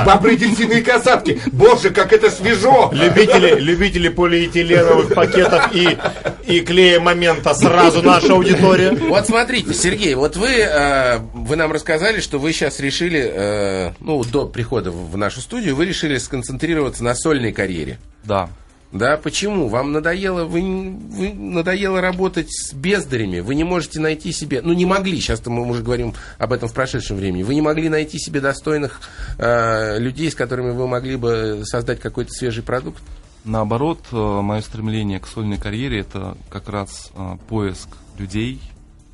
бобры, 0.05 0.35
дельфины 0.35 0.79
и 0.79 0.81
касатки. 0.81 1.41
Боже, 1.51 1.89
как 1.89 2.13
это 2.13 2.29
свежо! 2.29 2.91
Любители, 2.93 3.59
любители 3.59 4.09
полиэтиленовых 4.09 5.13
пакетов 5.13 5.69
и, 5.73 5.97
и 6.45 6.61
клея 6.61 6.99
момента 6.99 7.53
сразу 7.53 8.01
наша 8.01 8.33
аудитория. 8.33 8.91
Вот 8.91 9.27
смотрите, 9.27 9.73
Сергей, 9.73 10.15
вот 10.15 10.35
вы, 10.35 10.49
э, 10.49 11.19
вы 11.45 11.55
нам 11.57 11.71
рассказали, 11.71 12.21
что 12.21 12.39
вы 12.39 12.53
сейчас 12.53 12.79
решили, 12.79 13.19
э, 13.21 13.91
ну, 13.99 14.23
до 14.23 14.47
прихода 14.47 14.91
в 14.91 15.15
нашу 15.15 15.41
студию, 15.41 15.75
вы 15.75 15.85
решили 15.85 16.17
сконцентрироваться 16.17 17.03
на 17.03 17.13
сольной 17.13 17.51
карьере. 17.51 17.99
Да. 18.23 18.49
Да, 18.91 19.17
почему? 19.17 19.67
Вам 19.67 19.91
надоело, 19.91 20.45
вы, 20.45 20.61
вы 20.61 21.33
надоело 21.33 22.01
работать 22.01 22.47
с 22.49 22.73
бездарями, 22.73 23.41
вы 23.41 23.53
не 23.53 23.63
можете 23.63 23.99
найти 23.99 24.31
себе, 24.31 24.61
ну 24.63 24.73
не 24.73 24.85
могли, 24.85 25.19
сейчас 25.19 25.45
мы 25.45 25.67
уже 25.67 25.83
говорим 25.83 26.13
об 26.39 26.51
этом 26.53 26.67
в 26.67 26.73
прошедшем 26.73 27.17
времени, 27.17 27.43
вы 27.43 27.55
не 27.55 27.61
могли 27.61 27.89
найти 27.89 28.17
себе 28.17 28.39
достойных 28.39 29.01
э, 29.37 29.99
людей, 29.99 30.31
с 30.31 30.35
которыми 30.35 30.71
вы 30.71 30.87
могли 30.87 31.15
бы 31.15 31.61
создать 31.65 31.99
какой-то 31.99 32.31
свежий 32.31 32.63
продукт? 32.63 33.03
Наоборот, 33.43 33.99
мое 34.11 34.61
стремление 34.61 35.19
к 35.19 35.27
сольной 35.27 35.57
карьере 35.57 35.99
это 35.99 36.37
как 36.49 36.69
раз 36.69 37.11
э, 37.15 37.37
поиск 37.49 37.89
людей, 38.17 38.61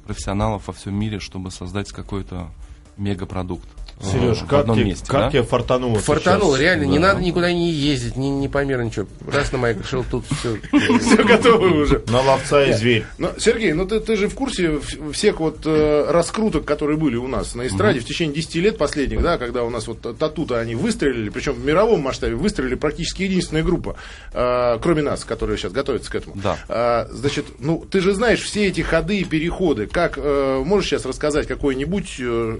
профессионалов 0.03 0.67
во 0.67 0.73
всем 0.73 0.95
мире, 0.95 1.19
чтобы 1.19 1.51
создать 1.51 1.91
какой-то 1.91 2.51
мегапродукт. 2.97 3.67
Э, 4.03 4.11
Сереж, 4.11 4.37
в 4.39 4.47
как, 4.47 4.61
одном 4.61 4.77
тебе, 4.77 4.85
месте. 4.87 5.05
как 5.07 5.21
да? 5.21 5.29
тебе 5.31 5.43
фартануло 5.43 5.99
Фартануло, 5.99 6.55
реально, 6.55 6.83
не 6.83 6.99
Да. 6.99 7.13
надо 7.13 7.21
никуда 7.21 7.51
не 7.51 7.71
ездить, 7.71 8.15
ни, 8.17 8.27
ни 8.27 8.47
по 8.47 8.63
миру 8.63 8.83
ничего. 8.83 9.07
Раз 9.31 9.51
на 9.51 9.57
майк 9.57 9.79
решил, 9.81 10.03
тут 10.09 10.25
все. 10.25 10.57
Все 10.99 11.23
готовы 11.23 11.81
уже. 11.81 12.03
На 12.07 12.21
ловца 12.21 12.63
и 12.65 12.73
зверь. 12.73 13.05
Ну, 13.17 13.29
Сергей, 13.37 13.73
ну 13.73 13.85
ты, 13.85 13.99
ты 13.99 14.15
же 14.15 14.27
в 14.27 14.35
курсе 14.35 14.79
всех 15.11 15.39
вот 15.39 15.59
э, 15.65 16.05
раскруток, 16.09 16.65
которые 16.65 16.97
были 16.97 17.15
у 17.15 17.27
нас 17.27 17.55
на 17.55 17.67
эстраде 17.67 17.99
в 17.99 18.05
течение 18.05 18.35
10 18.35 18.55
лет 18.55 18.77
последних, 18.77 19.21
да, 19.21 19.37
когда 19.37 19.63
у 19.63 19.69
нас 19.69 19.87
вот 19.87 20.01
тату-то 20.17 20.59
они 20.59 20.75
выстрелили, 20.75 21.29
причем 21.29 21.53
в 21.53 21.65
мировом 21.65 22.01
масштабе 22.01 22.35
выстрелили 22.35 22.75
практически 22.75 23.23
единственная 23.23 23.63
группа, 23.63 23.95
э, 24.33 24.77
кроме 24.81 25.01
нас, 25.01 25.23
которая 25.25 25.57
сейчас 25.57 25.71
готовится 25.71 26.11
к 26.11 26.15
этому. 26.15 26.35
Да. 26.35 26.57
А, 26.67 27.07
значит, 27.11 27.45
ну 27.59 27.85
ты 27.89 27.99
же 28.01 28.13
знаешь 28.13 28.41
все 28.41 28.67
эти 28.67 28.81
ходы 28.81 29.19
и 29.19 29.23
переходы. 29.23 29.87
Как 29.87 30.17
э, 30.17 30.61
можешь 30.65 30.89
сейчас 30.89 31.05
рассказать 31.05 31.47
какой-нибудь 31.47 32.15
э, 32.19 32.57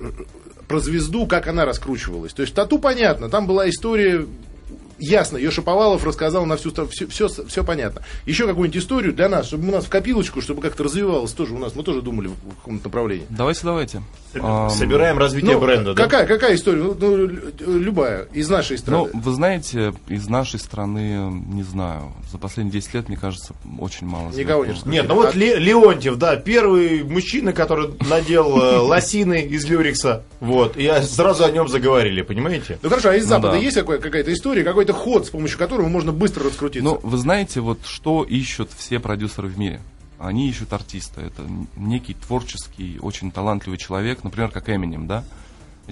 про 0.72 0.80
звезду, 0.80 1.28
как 1.28 1.48
она 1.48 1.66
раскручивалась? 1.66 2.32
То 2.32 2.44
есть 2.44 2.54
тату 2.54 2.80
понятно, 2.80 3.28
там 3.28 3.46
была 3.46 3.70
история 3.70 4.26
ясно, 5.02 5.38
ее 5.38 5.52
Шаповалов 5.52 6.06
рассказал 6.06 6.46
на 6.46 6.56
всю 6.58 6.70
страну, 6.70 6.90
все, 6.92 7.08
все, 7.08 7.28
все 7.28 7.64
понятно. 7.64 8.02
Еще 8.26 8.48
какую-нибудь 8.48 8.82
историю 8.82 9.14
для 9.14 9.28
нас, 9.28 9.48
чтобы 9.48 9.68
у 9.68 9.72
нас 9.72 9.86
в 9.86 9.90
копилочку, 9.90 10.42
чтобы 10.42 10.62
как-то 10.62 10.84
развивалось 10.84 11.32
тоже 11.34 11.54
у 11.54 11.58
нас, 11.58 11.76
мы 11.76 11.84
тоже 11.84 12.02
думали 12.02 12.28
в 12.28 12.56
каком-то 12.58 12.86
направлении. 12.86 13.26
Давайте, 13.30 13.60
давайте. 13.64 14.02
Собираем 14.70 15.18
развитие 15.18 15.54
Ну, 15.54 15.60
бренда, 15.60 15.94
да? 15.94 16.04
какая, 16.04 16.26
какая 16.26 16.56
история? 16.56 16.82
Ну, 16.84 16.96
ну, 16.98 17.18
лю- 17.18 17.42
любая, 17.60 18.28
из 18.34 18.50
нашей 18.50 18.74
Ну, 18.74 18.78
страны. 18.78 19.10
вы 19.14 19.32
знаете, 19.34 19.94
из 20.08 20.28
нашей 20.30 20.60
страны, 20.60 21.32
не 21.54 21.64
знаю, 21.64 22.14
за 22.32 22.38
последние 22.38 22.72
10 22.74 22.94
лет, 22.94 23.08
мне 23.10 23.18
кажется, 23.18 23.54
очень 23.80 24.08
мало. 24.08 24.30
Никого 24.32 24.66
не. 24.66 24.74
Нет, 24.86 25.06
ну 25.10 25.16
вот 25.16 25.36
Ле- 25.36 25.58
Леонтьев, 25.58 26.16
да, 26.18 26.38
первый 26.38 27.04
мужчина, 27.04 27.52
который 27.52 27.90
надел 28.10 28.58
э, 28.62 28.78
лосины 28.80 29.42
из 29.42 29.66
люрикса, 29.66 30.24
вот, 30.40 30.78
и 30.78 30.88
а 30.88 31.02
сразу 31.04 31.44
о 31.44 31.52
нем 31.52 31.68
заговорили, 31.68 32.22
понимаете? 32.22 32.80
Ну 32.82 32.90
хорошо, 32.90 33.10
а 33.10 33.16
из 33.16 33.24
Ну 33.24 33.30
Запада 33.30 33.54
да. 33.54 33.58
есть 33.60 33.78
какая- 33.78 34.00
какая-то 34.00 34.32
история, 34.34 34.64
какой-то 34.64 34.91
ход, 34.94 35.26
с 35.26 35.30
помощью 35.30 35.58
которого 35.58 35.88
можно 35.88 36.12
быстро 36.12 36.46
раскрутиться? 36.46 36.84
Ну, 36.84 37.00
вы 37.02 37.18
знаете, 37.18 37.62
вот 37.62 37.86
что 37.86 38.24
ищут 38.24 38.72
все 38.76 39.00
продюсеры 39.00 39.48
в 39.48 39.58
мире? 39.58 39.82
Они 40.20 40.48
ищут 40.50 40.72
артиста. 40.74 41.22
Это 41.22 41.44
некий 41.76 42.14
творческий, 42.14 43.00
очень 43.02 43.32
талантливый 43.32 43.80
человек, 43.80 44.24
например, 44.24 44.52
как 44.52 44.70
Эминем, 44.70 45.08
да? 45.08 45.24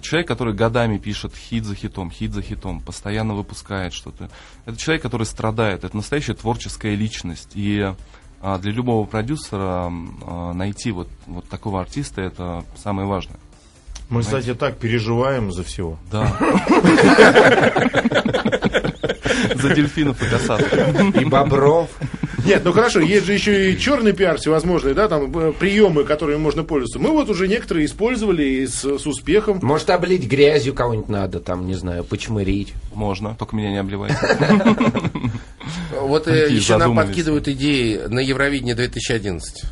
Человек, 0.02 0.28
который 0.28 0.54
годами 0.54 0.98
пишет 0.98 1.36
хит 1.36 1.66
за 1.66 1.76
хитом, 1.76 2.12
хит 2.12 2.32
за 2.32 2.42
хитом, 2.42 2.80
постоянно 2.80 3.34
выпускает 3.34 3.92
что-то. 3.94 4.30
Это 4.66 4.78
человек, 4.78 5.02
который 5.02 5.26
страдает. 5.26 5.84
Это 5.84 5.96
настоящая 5.96 6.36
творческая 6.36 6.96
личность. 6.96 7.52
И 7.56 7.94
а, 8.42 8.58
для 8.60 8.72
любого 8.72 9.06
продюсера 9.06 9.92
а, 9.92 10.54
найти 10.54 10.92
вот, 10.92 11.10
вот 11.26 11.50
такого 11.50 11.82
артиста 11.82 12.22
это 12.22 12.64
самое 12.78 13.08
важное. 13.08 13.40
Мы, 14.10 14.22
кстати, 14.22 14.54
так 14.56 14.78
переживаем 14.78 15.52
за 15.52 15.63
всего. 15.63 16.00
Да. 16.12 16.36
За 19.56 19.74
дельфинов 19.74 20.22
и 20.22 20.30
косаток. 20.30 20.67
И 21.15 21.26
Бобров. 21.26 21.89
Нет, 22.45 22.63
ну 22.63 22.72
хорошо, 22.72 23.00
есть 23.00 23.26
же 23.26 23.34
еще 23.34 23.72
и 23.72 23.78
черный 23.78 24.13
пиар 24.13 24.38
всевозможные, 24.38 24.93
да, 24.93 25.08
там 25.08 25.38
э, 25.38 25.52
приемы, 25.52 26.04
которыми 26.04 26.38
можно 26.38 26.63
пользоваться. 26.63 26.98
Мы 26.98 27.12
вот 27.12 27.30
уже 27.30 27.48
некоторые 27.48 27.86
использовали 27.86 28.43
и 28.43 28.67
с, 28.67 28.82
с 28.82 29.06
успехом. 29.06 29.60
Может, 29.62 29.89
облить 29.89 30.28
грязью 30.28 30.74
кого-нибудь 30.74 31.10
надо, 31.10 31.39
там, 31.39 31.67
не 31.67 31.76
знаю, 31.76 32.04
почмырить. 32.04 32.74
Можно, 32.93 33.36
только 33.36 33.56
меня 33.56 33.72
не 33.72 33.78
обливайте. 33.78 34.17
Вот 36.02 36.28
э, 36.28 36.50
еще 36.50 36.78
нам 36.78 36.95
подкидывают 36.95 37.48
идеи 37.48 38.00
на 38.08 38.19
Евровидение 38.19 38.74
2011. 38.74 39.65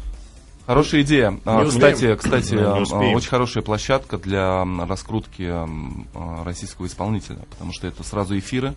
Хорошая 0.67 1.01
идея. 1.01 1.39
А, 1.45 1.63
Не 1.63 1.69
кстати, 1.69 1.93
успеем. 1.95 2.17
кстати, 2.17 2.53
не 2.55 2.61
а, 2.61 2.75
успеем. 2.81 3.15
очень 3.15 3.29
хорошая 3.29 3.63
площадка 3.63 4.17
для 4.17 4.65
раскрутки 4.85 5.49
а, 5.49 6.43
российского 6.43 6.87
исполнителя, 6.87 7.39
потому 7.49 7.71
что 7.71 7.87
это 7.87 8.03
сразу 8.03 8.37
эфиры, 8.37 8.73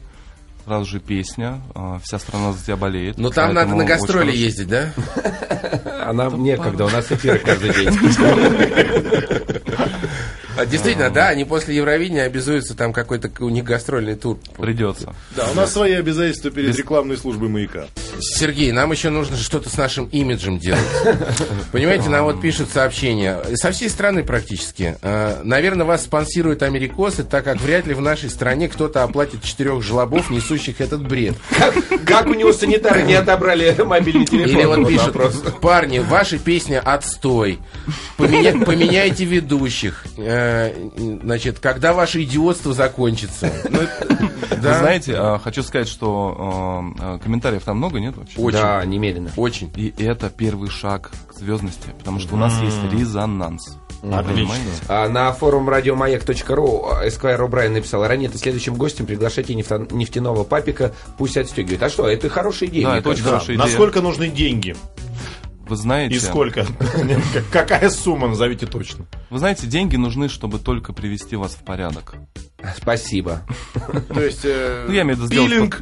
сразу 0.64 0.85
же 0.88 1.00
песня, 1.00 1.61
а, 1.74 1.98
вся 2.05 2.20
страна 2.20 2.53
за 2.53 2.64
тебя 2.64 2.76
болеет. 2.76 3.18
Но 3.18 3.31
там 3.31 3.53
надо 3.55 3.74
на 3.74 3.85
гастроли 3.85 4.31
ездить, 4.31 4.68
да? 4.68 4.92
А 6.00 6.12
нам 6.12 6.40
некогда, 6.44 6.85
у 6.85 6.90
нас 6.90 7.11
эфиры 7.11 7.40
каждый 7.40 7.74
день. 7.74 7.90
А, 10.61 10.66
Действительно, 10.66 11.11
да, 11.11 11.29
они 11.29 11.44
после 11.44 11.75
Евровидения 11.77 12.25
обязуются, 12.25 12.75
там 12.77 12.92
какой-то 12.92 13.31
у 13.42 13.49
них 13.49 13.64
гастрольный 13.64 14.14
тур. 14.14 14.38
Придется. 14.59 15.14
Да, 15.35 15.49
у 15.51 15.55
нас 15.55 15.73
свои 15.73 15.92
обязательства 15.92 16.51
перед 16.51 16.77
рекламной 16.77 17.16
службой 17.16 17.49
маяка. 17.49 17.87
Сергей, 18.20 18.70
нам 18.73 18.92
еще 18.92 19.09
нужно 19.11 19.37
что-то 19.37 19.70
с 19.70 19.77
нашим 19.77 20.07
имиджем 20.07 20.59
делать. 20.59 20.81
Понимаете, 21.73 22.09
нам 22.11 22.25
вот 22.25 22.40
пишут 22.40 22.68
сообщения 22.70 23.38
со 23.55 23.70
всей 23.73 23.88
страны 23.88 24.23
практически. 24.23 24.96
Э, 25.03 25.40
Наверное, 25.44 25.87
вас 25.87 26.05
спонсируют 26.05 26.62
америкосы, 26.62 27.25
так 27.25 27.44
как 27.44 27.59
вряд 27.61 27.87
ли 27.87 27.94
в 27.94 28.01
нашей 28.01 28.29
стране 28.31 28.68
кто-то 28.68 29.03
оплатит 29.03 29.42
четырех 29.42 29.83
жлобов, 29.83 30.31
несущих 30.31 30.81
этот 30.81 31.01
бред. 31.07 31.35
Как 32.05 32.27
у 32.27 32.35
него 32.35 32.53
санитары 32.53 33.03
не 33.03 33.14
отобрали 33.14 33.75
мобильный 33.83 34.27
телефон? 34.27 34.83
Или 34.85 34.88
пишут, 34.92 35.07
вопрос. 35.14 35.42
парни, 35.62 35.99
ваша 36.01 36.38
песня 36.38 36.81
отстой. 36.81 37.59
Поменя- 38.18 38.64
поменяйте 38.64 39.25
ведущих. 39.25 40.05
Э, 40.18 40.50
Значит, 40.97 41.59
когда 41.59 41.93
ваше 41.93 42.23
идиотство 42.23 42.73
закончится? 42.73 43.51
Ну, 43.71 43.79
Вы 44.57 44.69
да, 44.69 44.79
знаете, 44.79 45.15
а, 45.17 45.39
хочу 45.39 45.63
сказать, 45.63 45.89
что 45.89 46.37
а, 46.99 47.15
а, 47.15 47.19
комментариев 47.19 47.63
там 47.63 47.79
много, 47.79 47.99
нет 47.99 48.17
вообще? 48.17 48.39
Очень. 48.39 48.59
Да, 48.59 48.85
немедленно. 48.85 49.31
очень. 49.37 49.73
И 49.77 49.95
это 49.97 50.29
первый 50.29 50.69
шаг 50.69 51.11
к 51.29 51.35
звездности, 51.35 51.89
потому 51.99 52.19
что 52.19 52.35
у 52.35 52.37
нас 52.37 52.61
есть 52.61 52.79
резонанс. 52.93 53.79
Понимаете? 54.03 54.67
А 54.89 55.09
на 55.09 55.33
форум 55.33 55.69
радиомаяк.ру 55.69 56.89
Эсквайр 57.05 57.41
О'Брайен 57.43 57.71
написал, 57.73 58.07
ранее 58.07 58.31
следующим 58.31 58.75
гостем 58.75 59.07
приглашайте 59.07 59.55
нефтяного 59.55 60.45
папика, 60.45 60.93
пусть 61.19 61.37
отстегивает. 61.37 61.83
А 61.83 61.89
что, 61.89 62.09
это 62.09 62.29
хорошая 62.29 62.69
идея. 62.71 62.87
Да, 62.87 62.99
это 62.99 63.09
очень 63.11 63.23
кажется. 63.23 63.31
хорошая 63.31 63.57
идея. 63.57 63.67
Насколько 63.67 64.01
нужны 64.01 64.29
деньги? 64.29 64.75
Вы 65.71 65.77
знаете, 65.77 66.17
И 66.17 66.19
сколько? 66.19 66.67
Какая 67.53 67.89
сумма, 67.91 68.27
назовите 68.29 68.67
точно. 68.67 69.07
вы 69.31 69.39
знаете, 69.39 69.67
деньги 69.69 69.95
нужны, 69.97 70.29
чтобы 70.29 70.59
только 70.59 70.93
привести 70.93 71.37
вас 71.37 71.53
в 71.53 71.65
порядок. 71.65 72.15
Спасибо. 72.77 73.43
То 74.09 74.21
есть... 74.21 74.41
э, 74.45 74.85
Ну, 74.89 74.93
я 74.93 75.03
имею 75.03 75.17
в 75.17 75.21
виду 75.21 75.27
сделать, 75.29 75.51
пилинг. 75.51 75.81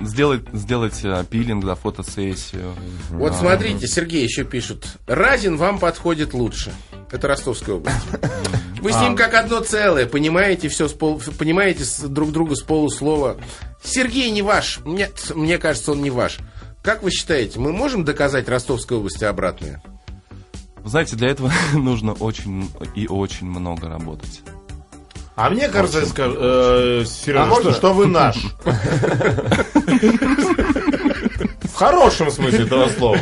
сделать, 0.63 1.01
э, 1.03 1.25
пилинг, 1.29 1.65
да, 1.65 1.75
фотосессию. 1.75 2.75
Вот 3.11 3.35
смотрите, 3.35 3.89
Сергей 3.89 4.23
еще 4.23 4.45
пишут. 4.45 4.87
Разин 5.07 5.57
вам 5.57 5.79
подходит 5.79 6.35
лучше. 6.35 6.73
Это 7.11 7.27
Ростовская 7.27 7.77
область. 7.77 7.97
Вы 8.81 8.93
с 8.93 9.01
ним 9.01 9.17
как 9.17 9.35
одно 9.35 9.61
целое, 9.61 10.07
понимаете 10.07 10.69
все, 10.69 10.87
с 10.87 10.93
пол- 10.93 11.21
понимаете 11.39 11.83
друг 12.07 12.31
друга 12.31 12.55
с 12.55 12.61
полуслова. 12.63 13.39
Сергей 13.83 14.31
не 14.31 14.43
ваш. 14.43 14.81
Нет, 14.85 15.33
мне 15.35 15.59
кажется, 15.59 15.93
он 15.93 16.03
не 16.03 16.11
ваш. 16.11 16.39
Как 16.89 17.03
вы 17.03 17.11
считаете, 17.11 17.61
мы 17.61 17.71
можем 17.71 18.03
доказать 18.03 18.49
Ростовской 18.49 18.97
области 18.97 19.23
обратное? 19.23 19.83
Знаете, 20.87 21.17
для 21.17 21.29
этого 21.29 21.53
нужно 21.75 22.15
очень 22.15 22.71
и 22.95 23.07
очень 23.07 23.47
много 23.47 23.91
работать. 23.91 24.41
А 25.37 25.51
мне 25.51 25.69
кажется, 25.69 26.07
скажу, 26.07 26.35
э, 26.39 27.05
Сережа, 27.07 27.43
А 27.43 27.47
можно? 27.47 27.73
что, 27.73 27.79
что 27.79 27.93
вы 27.93 28.07
наш. 28.07 28.39
В 31.61 31.75
хорошем 31.75 32.31
смысле 32.31 32.65
этого 32.65 32.89
слова. 32.89 33.19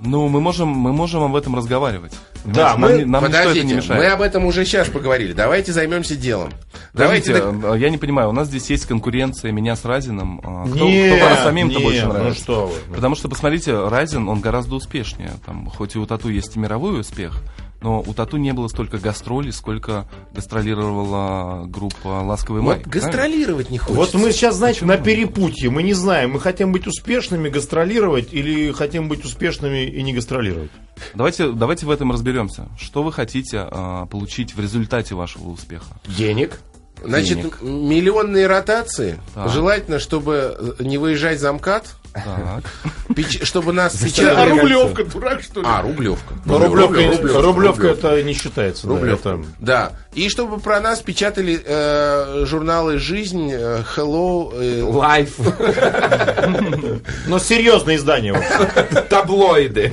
Ну, 0.00 0.28
мы 0.28 0.40
можем, 0.40 0.68
мы 0.68 0.94
можем 0.94 1.24
об 1.24 1.36
этом 1.36 1.56
разговаривать. 1.56 2.14
Да, 2.44 2.70
Нам, 2.76 2.80
мы- 2.80 2.92
не- 2.98 3.04
нам 3.04 3.24
ничто 3.24 3.36
это 3.38 3.48
не 3.48 3.54
Подождите, 3.54 3.76
мешает. 3.76 4.00
мы 4.02 4.06
об 4.08 4.20
этом 4.22 4.44
уже 4.46 4.64
сейчас 4.64 4.88
поговорили. 4.88 5.32
Давайте 5.32 5.72
займемся 5.72 6.16
делом. 6.16 6.50
Давайте 6.94 7.34
Подождите, 7.34 7.66
э, 7.74 7.78
я 7.78 7.90
не 7.90 7.98
понимаю, 7.98 8.28
у 8.30 8.32
нас 8.32 8.48
здесь 8.48 8.70
есть 8.70 8.86
конкуренция 8.86 9.52
меня 9.52 9.76
с 9.76 9.84
Разином. 9.84 10.40
А 10.44 10.66
Кто, 10.66 10.88
Нет, 10.88 11.22
кто 11.22 11.42
самим-то 11.44 11.74
нет, 11.74 11.82
больше 11.82 12.06
ну 12.06 12.12
нравится? 12.12 12.42
что 12.42 12.66
вы. 12.68 12.94
Потому 12.94 13.14
что, 13.16 13.28
посмотрите, 13.28 13.88
Разин, 13.88 14.28
он 14.28 14.40
гораздо 14.40 14.76
успешнее. 14.76 15.32
Там, 15.44 15.66
хоть 15.66 15.94
и 15.94 15.98
у 15.98 16.06
Тату 16.06 16.28
есть 16.28 16.56
и 16.56 16.58
мировой 16.58 17.00
успех, 17.00 17.42
но 17.80 18.00
у 18.00 18.14
Тату 18.14 18.36
не 18.38 18.52
было 18.52 18.68
столько 18.68 18.98
гастролей, 18.98 19.52
сколько 19.52 20.08
гастролировала 20.32 21.64
группа 21.66 22.08
«Ласковый 22.24 22.62
май». 22.62 22.76
Вот 22.76 22.84
правильно? 22.84 23.06
гастролировать 23.06 23.70
не 23.70 23.78
хочется. 23.78 23.96
Вот 24.00 24.14
мы 24.14 24.32
сейчас, 24.32 24.56
знаете, 24.56 24.84
на 24.84 24.96
перепутье. 24.96 25.70
Мы 25.70 25.82
не 25.82 25.94
знаем, 25.94 26.32
мы 26.32 26.40
хотим 26.40 26.72
быть 26.72 26.86
успешными, 26.86 27.48
гастролировать, 27.48 28.32
или 28.32 28.72
хотим 28.72 29.08
быть 29.08 29.24
успешными 29.24 29.84
и 29.86 30.02
не 30.02 30.12
гастролировать. 30.12 30.70
Давайте, 31.14 31.50
давайте 31.52 31.86
в 31.86 31.90
этом 31.90 32.12
разберемся. 32.12 32.66
Что 32.78 33.02
вы 33.02 33.12
хотите 33.12 33.66
а, 33.70 34.06
получить 34.06 34.54
в 34.54 34.60
результате 34.60 35.14
вашего 35.14 35.48
успеха? 35.50 35.86
Денег. 36.06 36.60
Значит, 37.04 37.36
денег. 37.38 37.58
миллионные 37.62 38.48
ротации. 38.48 39.20
Так. 39.32 39.50
Желательно, 39.52 40.00
чтобы 40.00 40.74
э, 40.80 40.82
не 40.82 40.98
выезжать 40.98 41.38
за 41.38 41.52
МКАД, 41.52 41.84
Так. 42.12 42.64
печ- 43.10 43.44
чтобы 43.44 43.72
нас 43.72 43.94
А 44.02 44.04
печатали... 44.04 44.50
Рублевка, 44.58 45.04
дурак, 45.04 45.42
что 45.42 45.60
ли? 45.60 45.66
А, 45.70 45.80
Рублевка. 45.80 46.34
Но 46.44 46.58
рублевка, 46.58 46.94
Рублевка, 46.94 47.22
рублевка, 47.40 47.42
Рублевка. 47.42 47.86
это 47.86 48.22
не 48.24 48.32
считается. 48.32 48.88
да, 48.88 48.94
Рублевка. 48.94 49.28
это- 49.28 49.44
Да. 49.60 49.92
И 50.14 50.28
чтобы 50.28 50.58
про 50.58 50.80
нас 50.80 50.98
печатали 50.98 51.62
э, 51.64 52.44
журналы 52.46 52.98
«Жизнь», 52.98 53.48
э, 53.52 53.84
«Hello», 53.94 54.52
э, 54.60 54.82
Life. 54.82 55.38
Но 57.28 57.38
серьезное 57.38 57.94
издание. 57.94 58.32
вообще. 58.32 59.02
Таблоиды. 59.08 59.92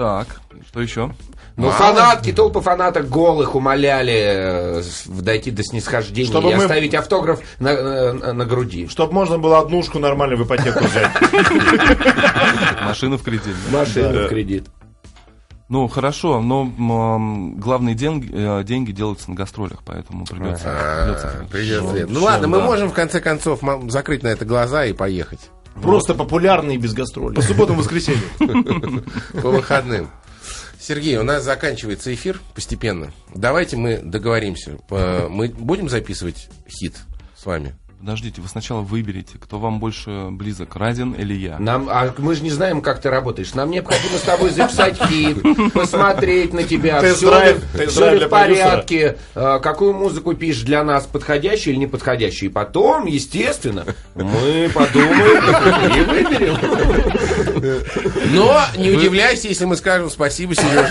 Так, 0.00 0.40
что 0.66 0.80
еще? 0.80 1.12
Ну, 1.58 1.64
Мало. 1.66 1.72
фанатки, 1.74 2.32
толпы 2.32 2.62
фанаток 2.62 3.10
голых 3.10 3.54
умоляли 3.54 4.78
э, 4.80 4.82
дойти 5.08 5.50
до 5.50 5.62
снисхождения 5.62 6.26
Чтобы 6.26 6.52
и 6.52 6.54
мы- 6.54 6.62
оставить 6.64 6.94
автограф 6.94 7.40
на, 7.58 8.12
на- 8.14 8.32
на 8.32 8.44
груди. 8.46 8.88
Чтобы 8.88 9.12
можно 9.12 9.36
было 9.36 9.58
однушку 9.58 9.98
нормально 9.98 10.36
в 10.36 10.44
ипотеку 10.46 10.82
взять. 10.84 11.10
Машину 12.82 13.18
в 13.18 13.22
кредит. 13.22 13.54
Машину 13.70 14.24
в 14.24 14.28
кредит. 14.28 14.68
Ну, 15.68 15.86
хорошо, 15.86 16.40
но 16.40 16.62
м, 16.62 17.56
главные 17.60 17.94
деньги, 17.94 18.30
э, 18.32 18.64
деньги 18.64 18.92
делаются 18.92 19.28
на 19.28 19.36
гастролях, 19.36 19.80
поэтому 19.84 20.24
придется... 20.24 20.64
придется 20.64 21.40
а, 21.42 21.44
придется. 21.44 22.06
Ну 22.08 22.24
ладно, 22.24 22.48
мы 22.48 22.62
можем 22.62 22.88
в 22.88 22.94
конце 22.94 23.20
концов 23.20 23.60
закрыть 23.88 24.22
на 24.22 24.28
это 24.28 24.46
глаза 24.46 24.86
и 24.86 24.94
поехать. 24.94 25.50
Просто 25.82 26.14
популярный 26.14 26.76
без 26.76 26.92
гастролей. 26.92 27.36
По 27.36 27.42
субботам, 27.42 27.76
воскресеньям. 27.76 29.04
По 29.42 29.50
выходным. 29.50 30.10
Сергей, 30.78 31.16
у 31.18 31.22
нас 31.22 31.44
заканчивается 31.44 32.12
эфир 32.14 32.40
постепенно. 32.54 33.12
Давайте 33.34 33.76
мы 33.76 33.98
договоримся. 33.98 34.78
Мы 34.90 35.48
будем 35.48 35.88
записывать 35.88 36.48
хит 36.68 36.96
с 37.36 37.44
вами. 37.44 37.74
Подождите, 38.00 38.40
вы 38.40 38.48
сначала 38.48 38.80
выберите, 38.80 39.34
кто 39.38 39.58
вам 39.58 39.78
больше 39.78 40.28
близок, 40.30 40.74
Радин 40.74 41.12
или 41.12 41.34
я. 41.34 41.58
Нам, 41.58 41.86
а 41.90 42.10
мы 42.16 42.34
же 42.34 42.42
не 42.42 42.48
знаем, 42.48 42.80
как 42.80 42.98
ты 42.98 43.10
работаешь. 43.10 43.52
Нам 43.52 43.70
необходимо 43.70 44.16
с 44.16 44.22
тобой 44.22 44.48
записать 44.52 44.96
хит, 44.96 45.36
посмотреть 45.74 46.54
на 46.54 46.62
тебя, 46.62 47.02
все 47.14 47.52
ли, 48.14 48.24
в 48.24 48.28
порядке, 48.30 49.18
а, 49.34 49.58
какую 49.58 49.92
музыку 49.92 50.32
пишешь 50.32 50.62
для 50.62 50.82
нас, 50.82 51.04
подходящую 51.04 51.74
или 51.74 51.80
неподходящую. 51.80 52.48
И 52.48 52.52
потом, 52.52 53.04
естественно, 53.04 53.84
мы 54.14 54.70
подумаем 54.72 55.94
и 55.94 56.00
выберем. 56.00 56.56
Но 58.32 58.62
не 58.78 58.92
удивляйся, 58.92 59.48
если 59.48 59.66
мы 59.66 59.76
скажем 59.76 60.08
спасибо, 60.08 60.54
Сережа. 60.54 60.88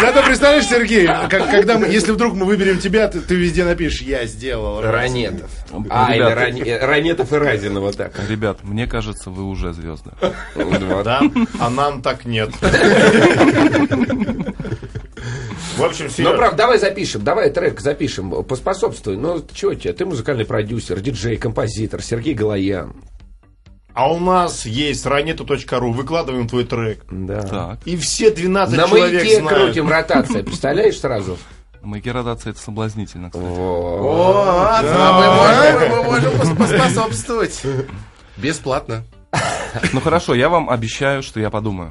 Зато 0.00 0.22
представляешь, 0.24 0.64
Сергей, 0.66 1.06
как- 1.06 1.50
когда 1.50 1.78
мы, 1.78 1.86
если 1.88 2.12
вдруг 2.12 2.34
мы 2.34 2.44
выберем 2.46 2.78
тебя, 2.78 3.08
ты, 3.08 3.20
ты 3.20 3.34
везде 3.34 3.64
напишешь 3.64 4.02
«Я 4.02 4.24
сделал». 4.26 4.80
раз». 4.80 4.92
Ранетов. 4.92 5.50
А, 5.90 6.14
или. 6.14 6.22
Ране- 6.22 6.62
э, 6.64 6.84
Ранетов 6.84 7.32
и 7.32 7.36
Разина, 7.36 7.80
вот 7.80 7.96
так. 7.96 8.12
Ребят, 8.28 8.58
мне 8.62 8.86
кажется, 8.86 9.30
вы 9.30 9.44
уже 9.44 9.72
звезды. 9.72 10.10
Да? 11.04 11.22
А 11.60 11.70
нам 11.70 12.02
так 12.02 12.24
нет. 12.24 12.50
В 15.76 15.82
общем, 15.84 16.06
Ну, 16.06 16.10
Сереж, 16.10 16.36
правда, 16.36 16.56
давай 16.56 16.78
запишем, 16.78 17.22
давай 17.22 17.50
трек 17.50 17.80
запишем, 17.80 18.42
поспособствуй. 18.44 19.16
Ну, 19.16 19.44
чего 19.52 19.74
тебе, 19.74 19.92
ты 19.92 20.04
музыкальный 20.04 20.44
продюсер, 20.44 20.98
диджей, 21.00 21.36
композитор, 21.36 22.02
Сергей 22.02 22.34
Галаян. 22.34 22.94
А 23.98 24.12
у 24.12 24.20
нас 24.20 24.64
есть 24.64 25.04
ранету.ру, 25.06 25.92
выкладываем 25.92 26.46
твой 26.46 26.64
трек. 26.64 27.04
Да. 27.10 27.42
Так, 27.42 27.78
И 27.84 27.96
все 27.96 28.30
12 28.30 28.76
На 28.76 28.86
человек 28.86 29.12
маяке 29.14 29.40
знают. 29.40 29.62
крутим 29.64 29.88
ротация, 29.88 30.44
представляешь 30.44 31.00
сразу? 31.00 31.36
маяки 31.82 32.08
ротации 32.10 32.50
это 32.50 32.60
соблазнительно, 32.60 33.28
кстати. 33.30 33.44
А 33.48 34.82
мы 35.12 35.26
можем, 35.34 35.90
мы 35.90 36.02
можем 36.04 36.32
пос- 36.32 36.56
поспособствовать. 36.56 37.60
Бесплатно. 38.36 39.02
Ну 39.92 40.00
хорошо, 40.00 40.34
я 40.34 40.48
вам 40.48 40.70
обещаю, 40.70 41.22
что 41.24 41.40
я 41.40 41.50
подумаю. 41.50 41.90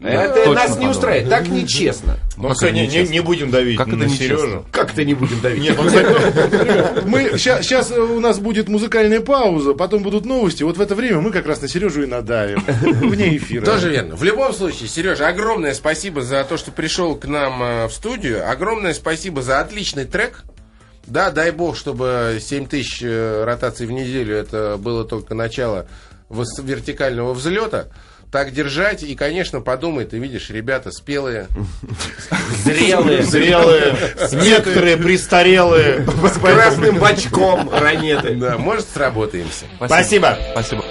Это 0.00 0.34
точно 0.34 0.54
нас 0.54 0.68
не 0.68 0.74
подумал. 0.74 0.90
устраивает, 0.92 1.28
так 1.28 1.48
нечестно. 1.48 2.16
Ну, 2.36 2.48
кстати, 2.50 2.72
не, 2.72 2.86
не- 2.86 3.08
не 3.08 3.20
будем 3.20 3.50
давить 3.50 3.76
Как 3.76 3.88
это 3.88 3.96
на 3.96 4.04
нечестно? 4.04 4.26
Сережу. 4.38 4.64
Как-то 4.72 5.04
не 5.04 5.14
будем 5.14 5.40
давить. 5.40 5.62
Нет, 5.62 5.76
Мы 7.06 7.38
сейчас 7.38 7.90
у 7.90 8.18
нас 8.20 8.38
будет 8.38 8.68
музыкальная 8.68 9.20
пауза, 9.20 9.74
потом 9.74 10.02
будут 10.02 10.24
новости. 10.24 10.62
Вот 10.62 10.76
в 10.76 10.80
это 10.80 10.94
время 10.94 11.20
мы 11.20 11.30
как 11.32 11.46
раз 11.46 11.60
на 11.60 11.68
Сережу 11.68 12.02
и 12.02 12.06
надавим 12.06 12.62
вне 12.82 13.36
эфира. 13.36 13.64
Тоже 13.64 13.90
верно. 13.90 14.16
В 14.16 14.22
любом 14.22 14.52
случае, 14.52 14.88
Сережа, 14.88 15.28
огромное 15.28 15.74
спасибо 15.74 16.22
за 16.22 16.44
то, 16.44 16.56
что 16.56 16.70
пришел 16.72 17.14
к 17.14 17.26
нам 17.26 17.62
э, 17.62 17.86
в 17.86 17.92
студию. 17.92 18.48
Огромное 18.50 18.94
спасибо 18.94 19.42
за 19.42 19.60
отличный 19.60 20.04
трек. 20.04 20.42
Да, 21.06 21.30
дай 21.30 21.50
бог, 21.50 21.76
чтобы 21.76 22.38
7 22.40 22.66
тысяч 22.66 23.00
э, 23.02 23.44
ротаций 23.44 23.86
в 23.86 23.90
неделю 23.90 24.34
это 24.36 24.76
было 24.78 25.04
только 25.04 25.34
начало 25.34 25.86
вертикального 26.30 27.34
взлета. 27.34 27.88
Так 28.30 28.52
держать. 28.52 29.02
И, 29.02 29.14
конечно, 29.16 29.60
подумай, 29.60 30.04
ты 30.04 30.18
видишь, 30.18 30.50
ребята 30.50 30.92
спелые. 30.92 31.48
Зрелые, 32.64 33.22
зрелые, 33.22 33.96
некоторые 34.32 34.96
престарелые. 34.96 36.06
с 36.06 36.38
красным 36.38 36.98
бачком 36.98 37.70
ранеты. 37.70 38.36
Да, 38.36 38.56
может, 38.58 38.86
сработаемся. 38.92 39.64
Спасибо. 39.84 40.38
Спасибо. 40.52 40.84